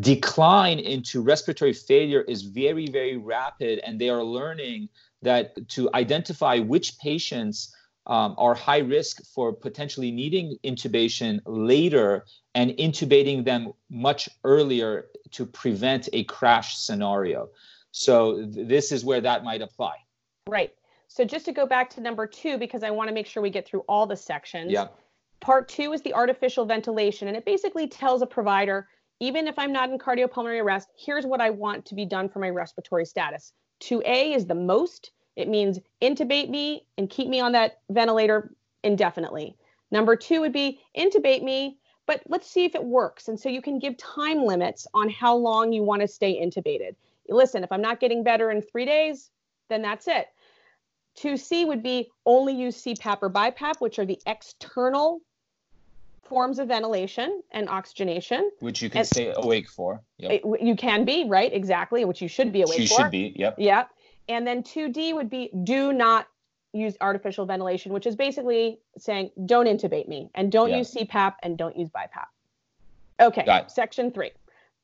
decline 0.00 0.78
into 0.78 1.22
respiratory 1.22 1.72
failure 1.72 2.22
is 2.22 2.42
very 2.42 2.86
very 2.86 3.16
rapid 3.16 3.78
and 3.80 4.00
they 4.00 4.08
are 4.08 4.22
learning 4.22 4.88
that 5.22 5.68
to 5.68 5.88
identify 5.94 6.58
which 6.58 6.98
patients 6.98 7.74
um, 8.06 8.34
are 8.38 8.54
high 8.54 8.78
risk 8.78 9.24
for 9.34 9.52
potentially 9.52 10.10
needing 10.10 10.56
intubation 10.64 11.40
later 11.46 12.24
and 12.54 12.70
intubating 12.72 13.44
them 13.44 13.72
much 13.90 14.28
earlier 14.44 15.06
to 15.30 15.46
prevent 15.46 16.08
a 16.12 16.24
crash 16.24 16.76
scenario 16.76 17.48
so 17.90 18.36
th- 18.36 18.68
this 18.68 18.92
is 18.92 19.04
where 19.04 19.20
that 19.20 19.44
might 19.44 19.62
apply 19.62 19.96
Right. 20.48 20.72
So 21.08 21.24
just 21.24 21.44
to 21.46 21.52
go 21.52 21.66
back 21.66 21.90
to 21.90 22.00
number 22.00 22.26
two, 22.26 22.58
because 22.58 22.82
I 22.82 22.90
want 22.90 23.08
to 23.08 23.14
make 23.14 23.26
sure 23.26 23.42
we 23.42 23.50
get 23.50 23.66
through 23.66 23.84
all 23.88 24.06
the 24.06 24.16
sections. 24.16 24.72
yeah 24.72 24.88
Part 25.40 25.68
two 25.68 25.92
is 25.92 26.00
the 26.02 26.14
artificial 26.14 26.64
ventilation, 26.64 27.28
and 27.28 27.36
it 27.36 27.44
basically 27.44 27.86
tells 27.86 28.22
a 28.22 28.26
provider, 28.26 28.88
even 29.20 29.48
if 29.48 29.58
I'm 29.58 29.72
not 29.72 29.90
in 29.90 29.98
cardiopulmonary 29.98 30.62
arrest, 30.62 30.90
here's 30.96 31.26
what 31.26 31.40
I 31.40 31.50
want 31.50 31.86
to 31.86 31.94
be 31.94 32.04
done 32.04 32.28
for 32.28 32.38
my 32.38 32.50
respiratory 32.50 33.06
status. 33.06 33.52
2A 33.82 34.34
is 34.34 34.46
the 34.46 34.54
most. 34.54 35.10
It 35.36 35.48
means 35.48 35.78
intubate 36.02 36.48
me 36.48 36.86
and 36.98 37.10
keep 37.10 37.28
me 37.28 37.40
on 37.40 37.52
that 37.52 37.78
ventilator 37.90 38.54
indefinitely. 38.82 39.56
Number 39.90 40.16
two 40.16 40.40
would 40.40 40.52
be 40.52 40.80
intubate 40.96 41.42
me, 41.42 41.78
but 42.06 42.22
let's 42.28 42.50
see 42.50 42.64
if 42.64 42.74
it 42.74 42.84
works. 42.84 43.28
And 43.28 43.38
so 43.38 43.48
you 43.48 43.62
can 43.62 43.78
give 43.78 43.96
time 43.96 44.44
limits 44.44 44.86
on 44.94 45.08
how 45.10 45.36
long 45.36 45.72
you 45.72 45.82
want 45.82 46.02
to 46.02 46.08
stay 46.08 46.40
intubated. 46.40 46.94
Listen, 47.28 47.64
if 47.64 47.72
I'm 47.72 47.82
not 47.82 48.00
getting 48.00 48.22
better 48.22 48.50
in 48.50 48.62
three 48.62 48.84
days, 48.84 49.30
then 49.68 49.82
that's 49.82 50.08
it. 50.08 50.28
2C 51.18 51.66
would 51.66 51.82
be 51.82 52.10
only 52.24 52.54
use 52.54 52.82
CPAP 52.82 53.18
or 53.22 53.30
BiPAP, 53.30 53.80
which 53.80 53.98
are 53.98 54.04
the 54.04 54.20
external 54.26 55.20
forms 56.28 56.58
of 56.58 56.68
ventilation 56.68 57.42
and 57.52 57.68
oxygenation. 57.68 58.50
which 58.60 58.82
you 58.82 58.90
can 58.90 58.98
And- 59.00 59.06
stay 59.06 59.32
awake 59.36 59.68
for 59.68 60.02
yep. 60.18 60.32
It- 60.32 60.62
you 60.62 60.76
can 60.76 61.04
be, 61.04 61.24
right? 61.28 61.52
Exactly, 61.52 62.04
which 62.04 62.20
you 62.22 62.28
should 62.28 62.52
be 62.52 62.62
awake 62.62 62.78
you 62.78 62.86
for. 62.88 63.02
should 63.02 63.10
be 63.10 63.32
yep 63.36 63.54
Yeah. 63.58 63.86
And 64.28 64.46
then 64.46 64.62
2D 64.62 65.12
would 65.14 65.30
be 65.30 65.50
do 65.62 65.92
not 65.92 66.26
use 66.72 66.96
artificial 67.00 67.46
ventilation, 67.46 67.92
which 67.92 68.06
is 68.06 68.16
basically 68.16 68.80
saying 68.98 69.30
don't 69.46 69.66
intubate 69.66 70.08
me 70.08 70.30
and 70.34 70.50
don't 70.52 70.70
Yeah. 70.70 70.78
use 70.78 70.92
CPAP 70.92 71.36
and 71.42 71.56
don't 71.56 71.76
use 71.76 71.88
BiPAP. 71.90 72.26
Okay, 73.20 73.44
Got 73.44 73.64
it. 73.64 73.70
section 73.70 74.10
three 74.10 74.32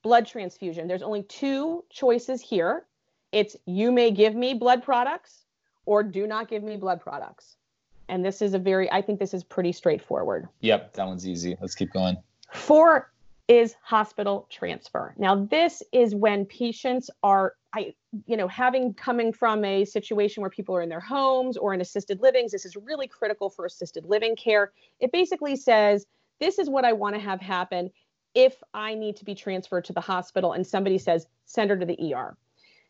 blood 0.02 0.26
transfusion. 0.26 0.88
There's 0.88 1.02
only 1.02 1.22
two 1.24 1.85
choices 1.90 2.40
here 2.40 2.87
it's 3.33 3.57
you 3.64 3.90
may 3.90 4.11
give 4.11 4.35
me 4.35 4.52
blood 4.52 4.83
products 4.83 5.46
or 5.87 6.02
do 6.02 6.26
not 6.26 6.48
give 6.48 6.62
me 6.62 6.76
blood 6.76 7.00
products. 7.00 7.57
And 8.08 8.24
this 8.24 8.42
is 8.42 8.54
a 8.54 8.58
very, 8.58 8.90
I 8.90 9.02
think 9.02 9.18
this 9.18 9.34
is 9.34 9.44
pretty 9.44 9.72
straightforward. 9.72 10.48
Yep, 10.60 10.94
that 10.94 11.06
one's 11.06 11.26
easy. 11.26 11.56
Let's 11.60 11.74
keep 11.74 11.92
going. 11.92 12.16
Four 12.52 13.12
is 13.48 13.74
hospital 13.82 14.46
transfer. 14.50 15.14
Now, 15.18 15.34
this 15.34 15.82
is 15.92 16.14
when 16.14 16.44
patients 16.46 17.10
are, 17.22 17.54
I, 17.72 17.94
you 18.26 18.36
know, 18.36 18.48
having 18.48 18.94
coming 18.94 19.32
from 19.32 19.64
a 19.64 19.84
situation 19.84 20.40
where 20.40 20.50
people 20.50 20.76
are 20.76 20.82
in 20.82 20.88
their 20.88 21.00
homes 21.00 21.56
or 21.56 21.74
in 21.74 21.80
assisted 21.80 22.20
livings. 22.20 22.52
This 22.52 22.64
is 22.64 22.76
really 22.76 23.06
critical 23.06 23.50
for 23.50 23.66
assisted 23.66 24.04
living 24.04 24.36
care. 24.36 24.72
It 25.00 25.12
basically 25.12 25.56
says, 25.56 26.06
this 26.38 26.58
is 26.58 26.68
what 26.68 26.84
I 26.84 26.92
want 26.92 27.14
to 27.14 27.20
have 27.20 27.40
happen 27.40 27.90
if 28.34 28.62
I 28.72 28.94
need 28.94 29.16
to 29.16 29.24
be 29.24 29.34
transferred 29.34 29.84
to 29.86 29.92
the 29.92 30.00
hospital 30.00 30.52
and 30.52 30.66
somebody 30.66 30.98
says, 30.98 31.26
send 31.44 31.70
her 31.70 31.76
to 31.76 31.86
the 31.86 32.14
ER. 32.14 32.36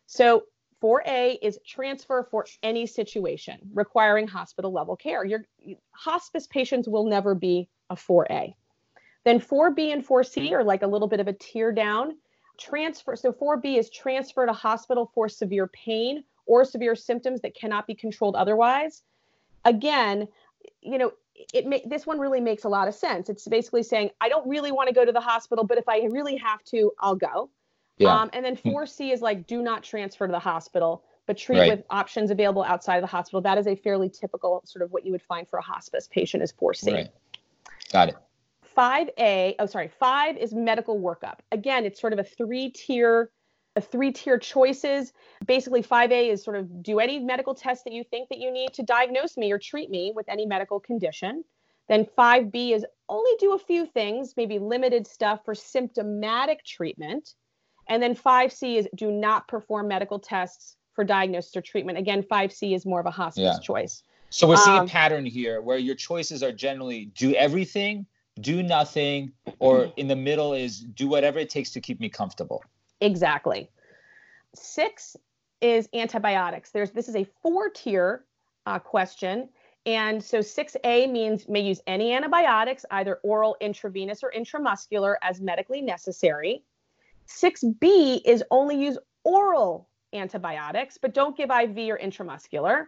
So 0.05 0.43
4A 0.83 1.37
is 1.41 1.59
transfer 1.65 2.27
for 2.29 2.45
any 2.61 2.85
situation 2.85 3.57
requiring 3.73 4.27
hospital 4.27 4.71
level 4.71 4.97
care. 4.97 5.23
Your 5.23 5.45
hospice 5.91 6.45
patients 6.47 6.89
will 6.89 7.05
never 7.05 7.33
be 7.33 7.69
a 7.89 7.95
4A. 7.95 8.53
Then 9.23 9.39
4B 9.39 9.93
and 9.93 10.05
4C 10.05 10.51
are 10.51 10.63
like 10.63 10.81
a 10.81 10.87
little 10.87 11.07
bit 11.07 11.21
of 11.21 11.29
a 11.29 11.33
tier 11.33 11.71
down. 11.71 12.17
Transfer. 12.59 13.15
So 13.15 13.31
4B 13.31 13.77
is 13.79 13.89
transfer 13.89 14.45
to 14.45 14.53
hospital 14.53 15.09
for 15.15 15.29
severe 15.29 15.67
pain 15.67 16.25
or 16.45 16.65
severe 16.65 16.95
symptoms 16.95 17.41
that 17.41 17.55
cannot 17.55 17.87
be 17.87 17.95
controlled 17.95 18.35
otherwise. 18.35 19.03
Again, 19.63 20.27
you 20.81 20.97
know, 20.97 21.13
it 21.53 21.65
ma- 21.65 21.77
this 21.85 22.05
one 22.05 22.19
really 22.19 22.41
makes 22.41 22.65
a 22.65 22.69
lot 22.69 22.89
of 22.89 22.93
sense. 22.93 23.29
It's 23.29 23.47
basically 23.47 23.83
saying 23.83 24.11
I 24.19 24.27
don't 24.27 24.47
really 24.47 24.73
want 24.73 24.89
to 24.89 24.93
go 24.93 25.05
to 25.05 25.11
the 25.13 25.21
hospital, 25.21 25.63
but 25.63 25.77
if 25.77 25.87
I 25.87 26.01
really 26.03 26.35
have 26.37 26.61
to, 26.65 26.91
I'll 26.99 27.15
go. 27.15 27.49
Yeah. 27.97 28.21
Um, 28.21 28.29
and 28.33 28.43
then 28.43 28.55
4C 28.55 29.11
is 29.13 29.21
like 29.21 29.47
do 29.47 29.61
not 29.61 29.83
transfer 29.83 30.25
to 30.27 30.31
the 30.31 30.39
hospital, 30.39 31.03
but 31.27 31.37
treat 31.37 31.59
Right. 31.59 31.69
with 31.69 31.83
options 31.89 32.31
available 32.31 32.63
outside 32.63 32.97
of 32.97 33.01
the 33.01 33.07
hospital. 33.07 33.41
That 33.41 33.57
is 33.57 33.67
a 33.67 33.75
fairly 33.75 34.09
typical 34.09 34.61
sort 34.65 34.83
of 34.83 34.91
what 34.91 35.05
you 35.05 35.11
would 35.11 35.21
find 35.21 35.47
for 35.47 35.59
a 35.59 35.61
hospice 35.61 36.07
patient 36.11 36.43
is 36.43 36.51
4C. 36.51 36.93
right. 36.93 37.09
Got 37.91 38.09
it. 38.09 38.15
5A, 38.75 39.55
oh 39.59 39.67
sorry, 39.67 39.87
5 39.87 40.37
is 40.37 40.53
medical 40.53 40.99
workup. 40.99 41.39
Again, 41.51 41.85
it's 41.85 42.01
sort 42.01 42.13
of 42.13 42.19
a 42.19 42.23
three-tier 42.23 43.29
a 43.75 43.81
three-tier 43.81 44.37
choices. 44.37 45.13
Basically 45.47 45.81
5A 45.81 46.29
is 46.31 46.43
sort 46.43 46.57
of 46.57 46.83
do 46.83 46.99
any 46.99 47.19
medical 47.19 47.55
test 47.55 47.83
that 47.85 47.93
you 47.93 48.03
think 48.03 48.29
that 48.29 48.37
you 48.37 48.51
need 48.51 48.71
to 48.73 48.83
diagnose 48.83 49.35
me 49.35 49.51
or 49.51 49.57
treat 49.57 49.89
me 49.89 50.13
with 50.15 50.29
any 50.29 50.45
medical 50.45 50.79
condition. 50.79 51.43
Then 51.89 52.05
5B 52.15 52.75
is 52.75 52.85
only 53.09 53.31
do 53.39 53.53
a 53.53 53.57
few 53.57 53.87
things, 53.87 54.35
maybe 54.37 54.59
limited 54.59 55.07
stuff 55.07 55.43
for 55.43 55.55
symptomatic 55.55 56.63
treatment. 56.63 57.33
And 57.87 58.01
then 58.01 58.15
5C 58.15 58.77
is 58.77 58.87
do 58.95 59.11
not 59.11 59.47
perform 59.47 59.87
medical 59.87 60.19
tests 60.19 60.77
for 60.93 61.03
diagnosis 61.03 61.55
or 61.55 61.61
treatment. 61.61 61.97
Again, 61.97 62.23
5C 62.23 62.75
is 62.75 62.85
more 62.85 62.99
of 62.99 63.05
a 63.05 63.11
hospice 63.11 63.43
Yeah. 63.43 63.59
choice. 63.59 64.03
So 64.29 64.47
we're 64.47 64.57
seeing 64.57 64.79
Um, 64.79 64.85
a 64.85 64.89
pattern 64.89 65.25
here 65.25 65.61
where 65.61 65.77
your 65.77 65.95
choices 65.95 66.41
are 66.41 66.51
generally 66.51 67.05
do 67.05 67.35
everything, 67.35 68.05
do 68.39 68.63
nothing, 68.63 69.31
or 69.59 69.91
in 69.97 70.07
the 70.07 70.15
middle 70.15 70.53
is 70.53 70.79
do 70.79 71.07
whatever 71.07 71.39
it 71.39 71.49
takes 71.49 71.71
to 71.71 71.81
keep 71.81 71.99
me 71.99 72.09
comfortable. 72.09 72.63
Exactly. 73.01 73.69
Six 74.55 75.15
is 75.61 75.87
antibiotics. 75.93 76.71
There's 76.71 76.91
this 76.91 77.07
is 77.07 77.15
a 77.15 77.25
four 77.41 77.69
tier 77.69 78.25
uh, 78.65 78.79
question. 78.79 79.49
And 79.85 80.23
so 80.23 80.39
6A 80.39 81.11
means 81.11 81.49
may 81.49 81.59
use 81.59 81.81
any 81.87 82.13
antibiotics, 82.13 82.85
either 82.91 83.19
oral, 83.23 83.57
intravenous, 83.59 84.23
or 84.23 84.31
intramuscular, 84.31 85.15
as 85.21 85.41
medically 85.41 85.81
necessary. 85.81 86.63
6B 87.27 88.21
is 88.25 88.43
only 88.51 88.83
use 88.83 88.97
oral 89.23 89.89
antibiotics, 90.13 90.97
but 90.97 91.13
don't 91.13 91.35
give 91.35 91.49
IV 91.49 91.77
or 91.89 91.97
intramuscular. 91.97 92.85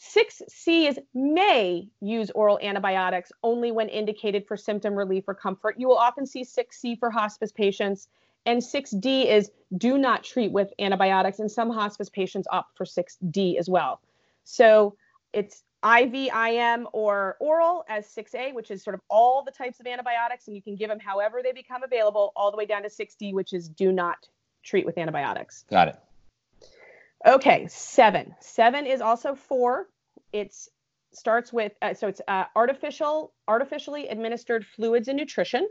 6C 0.00 0.88
is 0.88 0.98
may 1.14 1.88
use 2.00 2.30
oral 2.30 2.58
antibiotics 2.60 3.30
only 3.42 3.70
when 3.72 3.88
indicated 3.88 4.46
for 4.46 4.56
symptom 4.56 4.94
relief 4.94 5.24
or 5.28 5.34
comfort. 5.34 5.76
You 5.78 5.88
will 5.88 5.96
often 5.96 6.26
see 6.26 6.44
6C 6.44 6.98
for 6.98 7.10
hospice 7.10 7.52
patients. 7.52 8.08
And 8.46 8.60
6D 8.60 9.26
is 9.26 9.50
do 9.78 9.96
not 9.96 10.22
treat 10.22 10.52
with 10.52 10.72
antibiotics. 10.78 11.38
And 11.38 11.50
some 11.50 11.70
hospice 11.70 12.10
patients 12.10 12.48
opt 12.50 12.76
for 12.76 12.84
6D 12.84 13.56
as 13.56 13.68
well. 13.68 14.00
So 14.42 14.96
it's 15.32 15.62
IV, 15.84 16.14
IM, 16.14 16.88
or 16.92 17.36
oral 17.40 17.84
as 17.88 18.06
6A, 18.06 18.54
which 18.54 18.70
is 18.70 18.82
sort 18.82 18.94
of 18.94 19.00
all 19.10 19.44
the 19.44 19.50
types 19.50 19.80
of 19.80 19.86
antibiotics. 19.86 20.46
And 20.46 20.56
you 20.56 20.62
can 20.62 20.76
give 20.76 20.88
them 20.88 20.98
however 20.98 21.40
they 21.42 21.52
become 21.52 21.82
available, 21.82 22.32
all 22.34 22.50
the 22.50 22.56
way 22.56 22.66
down 22.66 22.82
to 22.82 22.88
6D, 22.88 23.34
which 23.34 23.52
is 23.52 23.68
do 23.68 23.92
not 23.92 24.28
treat 24.62 24.86
with 24.86 24.96
antibiotics. 24.96 25.64
Got 25.70 25.88
it. 25.88 25.98
Okay, 27.26 27.66
seven. 27.68 28.34
Seven 28.40 28.86
is 28.86 29.00
also 29.00 29.34
four. 29.34 29.88
It 30.32 30.54
starts 31.12 31.52
with 31.52 31.72
uh, 31.80 31.94
so 31.94 32.08
it's 32.08 32.20
uh, 32.26 32.44
artificial, 32.56 33.32
artificially 33.46 34.08
administered 34.08 34.66
fluids 34.66 35.08
and 35.08 35.16
nutrition. 35.16 35.68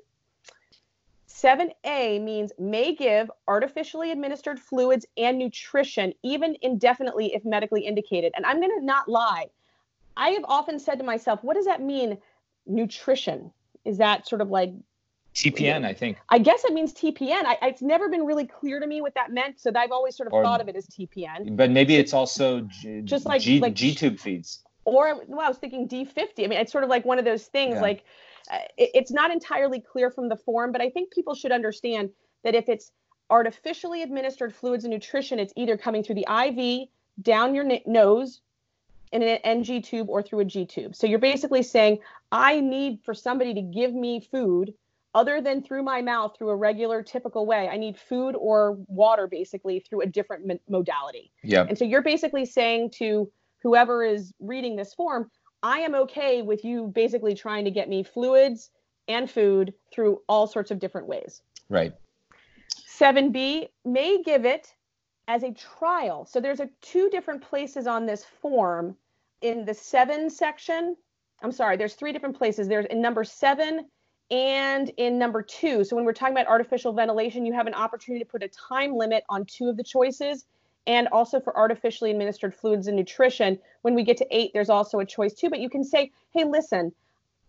7A 1.29 2.21
means 2.23 2.51
may 2.59 2.93
give 2.93 3.29
artificially 3.47 4.11
administered 4.11 4.59
fluids 4.59 5.05
and 5.17 5.39
nutrition, 5.39 6.13
even 6.23 6.55
indefinitely 6.61 7.33
if 7.33 7.43
medically 7.43 7.85
indicated. 7.85 8.33
And 8.35 8.45
I'm 8.45 8.59
going 8.59 8.79
to 8.79 8.85
not 8.85 9.09
lie. 9.09 9.47
I 10.15 10.29
have 10.31 10.45
often 10.45 10.79
said 10.79 10.99
to 10.99 11.03
myself, 11.03 11.43
what 11.43 11.55
does 11.55 11.65
that 11.65 11.81
mean, 11.81 12.17
nutrition? 12.65 13.51
Is 13.85 13.97
that 13.97 14.27
sort 14.27 14.41
of 14.41 14.49
like 14.49 14.73
TPN, 15.33 15.85
I 15.85 15.93
think. 15.93 16.17
I 16.29 16.39
guess 16.39 16.63
it 16.63 16.73
means 16.73 16.93
TPN. 16.93 17.43
I, 17.45 17.57
it's 17.63 17.81
never 17.81 18.07
been 18.09 18.25
really 18.25 18.45
clear 18.45 18.79
to 18.79 18.85
me 18.85 19.01
what 19.01 19.15
that 19.15 19.31
meant, 19.31 19.59
so 19.59 19.71
I've 19.75 19.91
always 19.91 20.15
sort 20.15 20.27
of 20.27 20.33
or, 20.33 20.43
thought 20.43 20.61
of 20.61 20.67
it 20.67 20.75
as 20.75 20.85
TPN. 20.87 21.57
But 21.57 21.71
maybe 21.71 21.95
it's 21.95 22.13
also 22.13 22.61
G, 22.61 23.01
just 23.01 23.25
like 23.25 23.41
G, 23.41 23.59
like 23.59 23.73
G 23.73 23.95
tube 23.95 24.19
feeds. 24.19 24.63
Or 24.85 25.21
well, 25.27 25.39
I 25.39 25.47
was 25.47 25.57
thinking 25.57 25.87
D50. 25.87 26.43
I 26.43 26.47
mean, 26.47 26.51
it's 26.53 26.71
sort 26.71 26.83
of 26.83 26.89
like 26.89 27.05
one 27.05 27.17
of 27.17 27.25
those 27.25 27.45
things. 27.45 27.75
Yeah. 27.75 27.81
Like 27.81 28.03
uh, 28.51 28.59
it, 28.77 28.91
it's 28.93 29.11
not 29.11 29.31
entirely 29.31 29.81
clear 29.81 30.11
from 30.11 30.29
the 30.29 30.35
form, 30.35 30.71
but 30.71 30.81
I 30.81 30.89
think 30.89 31.11
people 31.11 31.33
should 31.33 31.51
understand 31.51 32.09
that 32.43 32.53
if 32.53 32.69
it's 32.69 32.91
artificially 33.29 34.03
administered 34.03 34.53
fluids 34.53 34.83
and 34.83 34.93
nutrition, 34.93 35.39
it's 35.39 35.53
either 35.55 35.77
coming 35.77 36.03
through 36.03 36.15
the 36.15 36.27
IV 36.29 36.89
down 37.21 37.55
your 37.55 37.65
nose 37.87 38.41
in 39.13 39.21
an 39.21 39.37
NG 39.43 39.81
tube 39.81 40.09
or 40.09 40.21
through 40.21 40.39
a 40.39 40.45
G 40.45 40.65
tube. 40.65 40.95
So 40.95 41.07
you're 41.07 41.19
basically 41.19 41.63
saying, 41.63 41.99
I 42.31 42.59
need 42.59 42.99
for 43.05 43.13
somebody 43.13 43.53
to 43.53 43.61
give 43.61 43.93
me 43.93 44.19
food 44.19 44.73
other 45.15 45.39
than 45.39 45.63
through 45.63 45.83
my 45.83 46.01
mouth 46.01 46.35
through 46.37 46.49
a 46.49 46.55
regular 46.55 47.01
typical 47.01 47.45
way. 47.45 47.69
I 47.69 47.77
need 47.77 47.97
food 47.97 48.35
or 48.35 48.77
water 48.87 49.27
basically 49.27 49.79
through 49.79 50.01
a 50.01 50.07
different 50.07 50.59
modality. 50.67 51.31
Yeah 51.43 51.65
and 51.69 51.77
so 51.77 51.85
you're 51.85 52.01
basically 52.01 52.45
saying 52.45 52.91
to 52.97 53.31
whoever 53.61 54.03
is 54.03 54.33
reading 54.41 54.75
this 54.75 54.93
form 54.93 55.31
i 55.61 55.79
am 55.79 55.95
okay 55.95 56.41
with 56.41 56.65
you 56.65 56.91
basically 56.93 57.33
trying 57.33 57.63
to 57.63 57.71
get 57.71 57.87
me 57.87 58.03
fluids 58.03 58.71
and 59.07 59.29
food 59.29 59.73
through 59.93 60.21
all 60.27 60.47
sorts 60.47 60.71
of 60.71 60.79
different 60.79 61.07
ways. 61.07 61.41
Right. 61.69 61.93
7b 62.99 63.67
may 63.85 64.21
give 64.23 64.45
it 64.45 64.73
as 65.27 65.43
a 65.43 65.51
trial. 65.51 66.25
So 66.25 66.39
there's 66.39 66.59
a 66.59 66.69
two 66.81 67.09
different 67.09 67.41
places 67.41 67.87
on 67.87 68.05
this 68.05 68.25
form 68.41 68.95
in 69.43 69.65
the 69.65 69.73
7 69.73 70.29
section 70.29 70.95
i'm 71.41 71.51
sorry 71.51 71.77
there's 71.77 71.93
three 71.93 72.11
different 72.11 72.37
places 72.37 72.67
there's 72.67 72.85
in 72.87 73.01
number 73.01 73.23
7 73.23 73.85
and 74.31 74.89
in 74.97 75.19
number 75.19 75.43
two. 75.43 75.83
So 75.83 75.95
when 75.95 76.05
we're 76.05 76.13
talking 76.13 76.33
about 76.33 76.47
artificial 76.47 76.91
ventilation, 76.93 77.45
you 77.45 77.53
have 77.53 77.67
an 77.67 77.75
opportunity 77.75 78.23
to 78.23 78.29
put 78.29 78.41
a 78.41 78.47
time 78.47 78.95
limit 78.95 79.23
on 79.29 79.45
two 79.45 79.69
of 79.69 79.77
the 79.77 79.83
choices. 79.83 80.45
And 80.85 81.07
also 81.09 81.39
for 81.39 81.55
artificially 81.55 82.11
administered 82.11 82.53
fluids 82.53 82.87
and 82.87 82.97
nutrition, 82.97 83.59
when 83.83 83.93
we 83.93 84.03
get 84.03 84.17
to 84.17 84.27
eight, 84.31 84.51
there's 84.53 84.69
also 84.69 84.99
a 84.99 85.05
choice 85.05 85.33
too. 85.33 85.49
But 85.49 85.59
you 85.59 85.69
can 85.69 85.83
say, 85.83 86.11
hey, 86.33 86.43
listen, 86.45 86.91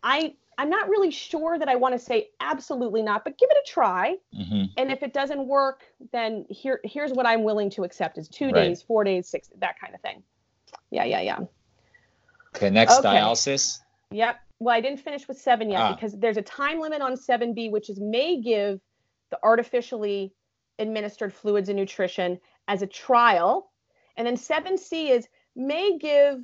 I 0.03 0.35
I'm 0.57 0.71
not 0.71 0.89
really 0.89 1.11
sure 1.11 1.59
that 1.59 1.69
I 1.69 1.75
want 1.75 1.95
to 1.95 1.99
say 1.99 2.29
absolutely 2.39 3.03
not, 3.03 3.25
but 3.25 3.37
give 3.39 3.49
it 3.51 3.57
a 3.57 3.69
try. 3.69 4.17
Mm-hmm. 4.37 4.65
And 4.77 4.93
if 4.93 5.03
it 5.03 5.13
doesn't 5.13 5.49
work, 5.49 5.83
then 6.13 6.45
here 6.49 6.81
here's 6.85 7.13
what 7.13 7.27
I'm 7.27 7.43
willing 7.43 7.71
to 7.71 7.83
accept 7.83 8.19
is 8.19 8.29
two 8.29 8.47
right. 8.47 8.55
days, 8.55 8.83
four 8.83 9.03
days, 9.03 9.27
six, 9.27 9.51
that 9.59 9.81
kind 9.81 9.95
of 9.95 10.01
thing. 10.01 10.23
Yeah, 10.91 11.05
yeah, 11.05 11.23
yeah. 11.23 11.39
Okay, 12.57 12.71
next 12.71 12.99
okay. 12.99 13.09
dialysis. 13.09 13.81
Yep 14.11 14.39
well, 14.65 14.75
I 14.75 14.81
didn't 14.81 15.01
finish 15.01 15.27
with 15.29 15.39
seven 15.39 15.71
yet 15.71 15.81
ah. 15.81 15.95
because 15.95 16.19
there's 16.19 16.37
a 16.37 16.43
time 16.43 16.81
limit 16.81 17.03
on 17.03 17.15
7B, 17.15 17.71
which 17.71 17.91
is 17.91 18.01
may 18.01 18.41
give 18.41 18.81
the 19.31 19.39
artificially 19.43 20.33
administered 20.79 21.33
fluids 21.33 21.69
and 21.69 21.79
nutrition 21.79 22.41
as 22.69 22.83
a 22.83 22.87
trial. 22.87 23.71
And 24.17 24.27
then 24.27 24.37
7C 24.37 25.11
is 25.11 25.29
may 25.57 25.99
give 25.99 26.43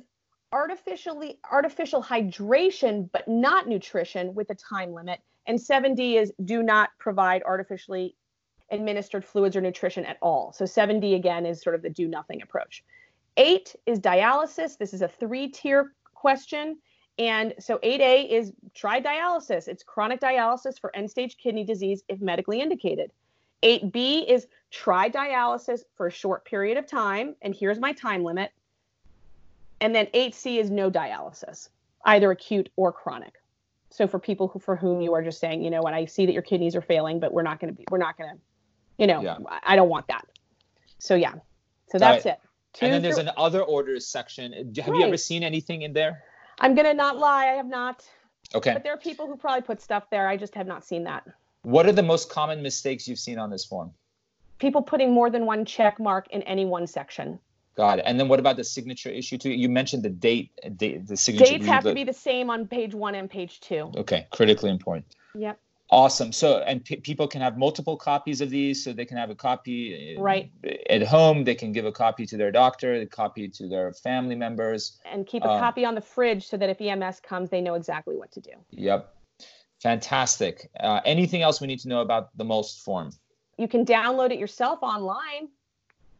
artificially 0.53 1.39
artificial 1.49 2.03
hydration 2.03 3.09
but 3.11 3.27
not 3.27 3.67
nutrition 3.67 4.35
with 4.35 4.49
a 4.49 4.55
time 4.55 4.93
limit. 4.93 5.19
And 5.47 5.57
7D 5.57 6.21
is 6.21 6.31
do 6.43 6.61
not 6.61 6.89
provide 6.99 7.41
artificially 7.43 8.15
administered 8.69 9.25
fluids 9.25 9.55
or 9.55 9.61
nutrition 9.61 10.05
at 10.05 10.17
all. 10.21 10.53
So 10.53 10.65
7D 10.65 11.15
again 11.15 11.45
is 11.45 11.61
sort 11.61 11.75
of 11.75 11.81
the 11.81 11.89
do 11.89 12.07
nothing 12.07 12.41
approach. 12.41 12.83
8 13.37 13.75
is 13.85 13.99
dialysis. 13.99 14.77
This 14.77 14.93
is 14.93 15.01
a 15.01 15.07
three-tier 15.07 15.93
question 16.21 16.77
and 17.17 17.53
so 17.59 17.77
8A 17.79 18.29
is 18.29 18.53
try 18.73 19.01
dialysis. 19.01 19.67
It's 19.67 19.83
chronic 19.83 20.21
dialysis 20.21 20.79
for 20.79 20.95
end 20.95 21.11
stage 21.11 21.37
kidney 21.37 21.63
disease 21.63 22.03
if 22.07 22.21
medically 22.21 22.61
indicated. 22.61 23.11
8B 23.63 24.27
is 24.27 24.47
try 24.71 25.09
dialysis 25.09 25.81
for 25.95 26.07
a 26.07 26.11
short 26.11 26.45
period 26.45 26.77
of 26.77 26.87
time. 26.87 27.35
And 27.41 27.53
here's 27.53 27.79
my 27.79 27.93
time 27.93 28.23
limit. 28.23 28.51
And 29.81 29.93
then 29.93 30.07
8C 30.07 30.59
is 30.59 30.71
no 30.71 30.89
dialysis, 30.89 31.69
either 32.05 32.31
acute 32.31 32.69
or 32.75 32.91
chronic. 32.91 33.35
So 33.89 34.07
for 34.07 34.17
people 34.17 34.47
who, 34.47 34.59
for 34.59 34.75
whom 34.75 35.01
you 35.01 35.13
are 35.13 35.21
just 35.21 35.39
saying, 35.39 35.63
you 35.63 35.69
know 35.69 35.81
what, 35.81 35.93
I 35.93 36.05
see 36.05 36.25
that 36.25 36.33
your 36.33 36.41
kidneys 36.41 36.75
are 36.75 36.81
failing, 36.81 37.19
but 37.19 37.33
we're 37.33 37.43
not 37.43 37.59
going 37.59 37.73
to 37.73 37.77
be, 37.77 37.85
we're 37.91 37.97
not 37.97 38.17
going 38.17 38.31
to, 38.31 38.41
you 38.97 39.05
know, 39.05 39.21
yeah. 39.21 39.37
I 39.63 39.75
don't 39.75 39.89
want 39.89 40.07
that. 40.07 40.25
So 40.97 41.15
yeah, 41.15 41.33
so 41.89 41.97
that's 41.97 42.25
it. 42.25 42.39
Two 42.73 42.85
and 42.85 42.93
then 42.93 43.01
there's 43.01 43.17
an 43.17 43.29
other 43.35 43.61
orders 43.61 44.07
section. 44.07 44.53
Have 44.53 44.87
right. 44.87 44.99
you 44.99 45.05
ever 45.05 45.17
seen 45.17 45.43
anything 45.43 45.81
in 45.81 45.93
there? 45.93 46.23
I'm 46.59 46.75
gonna 46.75 46.93
not 46.93 47.17
lie, 47.17 47.47
I 47.47 47.53
have 47.53 47.67
not. 47.67 48.07
Okay. 48.55 48.73
But 48.73 48.83
there 48.83 48.93
are 48.93 48.97
people 48.97 49.27
who 49.27 49.35
probably 49.35 49.61
put 49.61 49.81
stuff 49.81 50.09
there. 50.09 50.27
I 50.27 50.37
just 50.37 50.55
have 50.55 50.67
not 50.67 50.85
seen 50.85 51.03
that. 51.05 51.27
What 51.63 51.85
are 51.85 51.91
the 51.91 52.03
most 52.03 52.29
common 52.29 52.61
mistakes 52.61 53.07
you've 53.07 53.19
seen 53.19 53.37
on 53.37 53.49
this 53.49 53.65
form? 53.65 53.91
People 54.59 54.81
putting 54.81 55.11
more 55.11 55.29
than 55.29 55.45
one 55.45 55.65
check 55.65 55.99
mark 55.99 56.27
in 56.29 56.41
any 56.43 56.65
one 56.65 56.87
section. 56.87 57.39
Got 57.75 57.99
it. 57.99 58.05
And 58.05 58.19
then 58.19 58.27
what 58.27 58.39
about 58.39 58.57
the 58.57 58.63
signature 58.63 59.09
issue 59.09 59.37
too? 59.37 59.51
You 59.51 59.69
mentioned 59.69 60.03
the 60.03 60.09
date, 60.09 60.51
date 60.77 61.07
the 61.07 61.17
signature. 61.17 61.53
Dates 61.53 61.65
have 61.65 61.83
to 61.83 61.93
be 61.93 62.03
the 62.03 62.13
same 62.13 62.49
on 62.49 62.67
page 62.67 62.93
one 62.93 63.15
and 63.15 63.29
page 63.29 63.59
two. 63.61 63.91
Okay, 63.95 64.27
critically 64.31 64.69
important. 64.69 65.05
Yep. 65.35 65.59
Awesome. 65.91 66.31
So, 66.31 66.59
and 66.59 66.85
p- 66.85 66.95
people 66.95 67.27
can 67.27 67.41
have 67.41 67.57
multiple 67.57 67.97
copies 67.97 68.39
of 68.39 68.49
these, 68.49 68.81
so 68.81 68.93
they 68.93 69.03
can 69.03 69.17
have 69.17 69.29
a 69.29 69.35
copy 69.35 70.15
right 70.17 70.49
at 70.89 71.03
home. 71.03 71.43
They 71.43 71.55
can 71.55 71.73
give 71.73 71.85
a 71.85 71.91
copy 71.91 72.25
to 72.27 72.37
their 72.37 72.49
doctor, 72.49 72.93
a 72.93 73.05
copy 73.05 73.49
to 73.49 73.67
their 73.67 73.91
family 73.91 74.35
members, 74.35 74.99
and 75.03 75.27
keep 75.27 75.43
a 75.43 75.49
um, 75.49 75.59
copy 75.59 75.83
on 75.83 75.93
the 75.93 76.01
fridge 76.01 76.47
so 76.47 76.55
that 76.55 76.69
if 76.69 76.79
EMS 76.79 77.19
comes, 77.19 77.49
they 77.49 77.59
know 77.59 77.73
exactly 77.73 78.15
what 78.15 78.31
to 78.31 78.39
do. 78.39 78.51
Yep. 78.69 79.13
Fantastic. 79.81 80.69
Uh, 80.79 81.01
anything 81.03 81.41
else 81.41 81.59
we 81.59 81.67
need 81.67 81.79
to 81.79 81.89
know 81.89 81.99
about 81.99 82.35
the 82.37 82.45
MOLST 82.45 82.83
form? 82.85 83.11
You 83.57 83.67
can 83.67 83.85
download 83.85 84.31
it 84.31 84.39
yourself 84.39 84.79
online. 84.81 85.49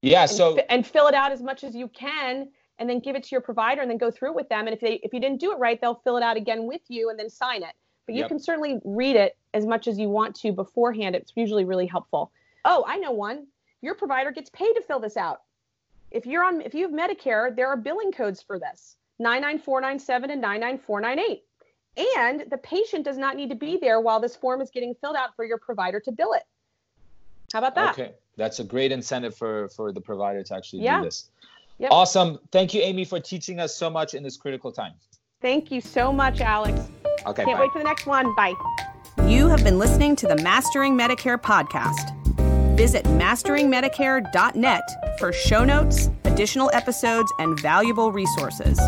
Yeah. 0.01 0.23
And 0.23 0.31
so 0.31 0.57
f- 0.57 0.65
and 0.69 0.85
fill 0.85 1.07
it 1.07 1.13
out 1.13 1.31
as 1.31 1.41
much 1.41 1.63
as 1.63 1.75
you 1.75 1.87
can, 1.87 2.49
and 2.77 2.89
then 2.89 2.99
give 2.99 3.15
it 3.15 3.23
to 3.23 3.29
your 3.31 3.41
provider, 3.41 3.81
and 3.81 3.89
then 3.89 3.97
go 3.97 4.11
through 4.11 4.31
it 4.31 4.35
with 4.35 4.49
them. 4.49 4.67
And 4.67 4.73
if 4.73 4.81
they 4.81 4.95
if 4.95 5.13
you 5.13 5.21
didn't 5.21 5.39
do 5.39 5.53
it 5.53 5.59
right, 5.59 5.79
they'll 5.79 6.01
fill 6.03 6.17
it 6.17 6.23
out 6.23 6.35
again 6.35 6.67
with 6.67 6.81
you, 6.89 7.09
and 7.09 7.17
then 7.17 7.29
sign 7.29 7.63
it 7.63 7.73
but 8.05 8.15
you 8.15 8.21
yep. 8.21 8.29
can 8.29 8.39
certainly 8.39 8.79
read 8.83 9.15
it 9.15 9.37
as 9.53 9.65
much 9.65 9.87
as 9.87 9.99
you 9.99 10.09
want 10.09 10.35
to 10.37 10.51
beforehand. 10.51 11.15
It's 11.15 11.33
usually 11.35 11.65
really 11.65 11.87
helpful. 11.87 12.31
Oh, 12.65 12.83
I 12.87 12.97
know 12.97 13.11
one. 13.11 13.47
Your 13.81 13.95
provider 13.95 14.31
gets 14.31 14.49
paid 14.49 14.73
to 14.73 14.81
fill 14.81 14.99
this 14.99 15.17
out. 15.17 15.41
If 16.11 16.25
you're 16.25 16.43
on 16.43 16.61
if 16.61 16.73
you 16.73 16.83
have 16.83 16.91
Medicare, 16.91 17.55
there 17.55 17.67
are 17.67 17.77
billing 17.77 18.11
codes 18.11 18.41
for 18.41 18.59
this. 18.59 18.97
99497 19.19 20.31
and 20.31 20.41
99498. 20.41 21.43
And 22.17 22.49
the 22.49 22.57
patient 22.57 23.05
does 23.05 23.17
not 23.17 23.35
need 23.35 23.49
to 23.49 23.55
be 23.55 23.77
there 23.77 23.99
while 23.99 24.19
this 24.19 24.35
form 24.35 24.61
is 24.61 24.71
getting 24.71 24.95
filled 24.95 25.15
out 25.15 25.35
for 25.35 25.45
your 25.45 25.57
provider 25.57 25.99
to 25.99 26.11
bill 26.11 26.33
it. 26.33 26.43
How 27.53 27.59
about 27.59 27.75
that? 27.75 27.99
Okay. 27.99 28.13
That's 28.37 28.59
a 28.59 28.63
great 28.63 28.91
incentive 28.91 29.35
for 29.35 29.69
for 29.69 29.91
the 29.91 30.01
provider 30.01 30.43
to 30.43 30.55
actually 30.55 30.83
yeah. 30.83 30.99
do 30.99 31.05
this. 31.05 31.29
Yep. 31.79 31.91
Awesome. 31.91 32.39
Thank 32.51 32.73
you, 32.73 32.81
Amy, 32.81 33.05
for 33.05 33.19
teaching 33.19 33.59
us 33.59 33.75
so 33.75 33.89
much 33.89 34.13
in 34.13 34.23
this 34.23 34.37
critical 34.37 34.71
time. 34.71 34.93
Thank 35.41 35.71
you 35.71 35.81
so 35.81 36.13
much, 36.13 36.39
Alex. 36.39 36.89
Okay. 37.25 37.45
Can't 37.45 37.57
bye. 37.57 37.61
wait 37.61 37.71
for 37.71 37.79
the 37.79 37.85
next 37.85 38.05
one. 38.05 38.33
Bye. 38.35 38.53
You 39.27 39.47
have 39.47 39.63
been 39.63 39.77
listening 39.77 40.15
to 40.17 40.27
the 40.27 40.35
Mastering 40.37 40.97
Medicare 40.97 41.41
podcast. 41.41 42.17
Visit 42.77 43.05
masteringmedicare.net 43.05 45.19
for 45.19 45.31
show 45.31 45.63
notes, 45.63 46.09
additional 46.23 46.71
episodes, 46.73 47.31
and 47.39 47.59
valuable 47.59 48.11
resources. 48.11 48.79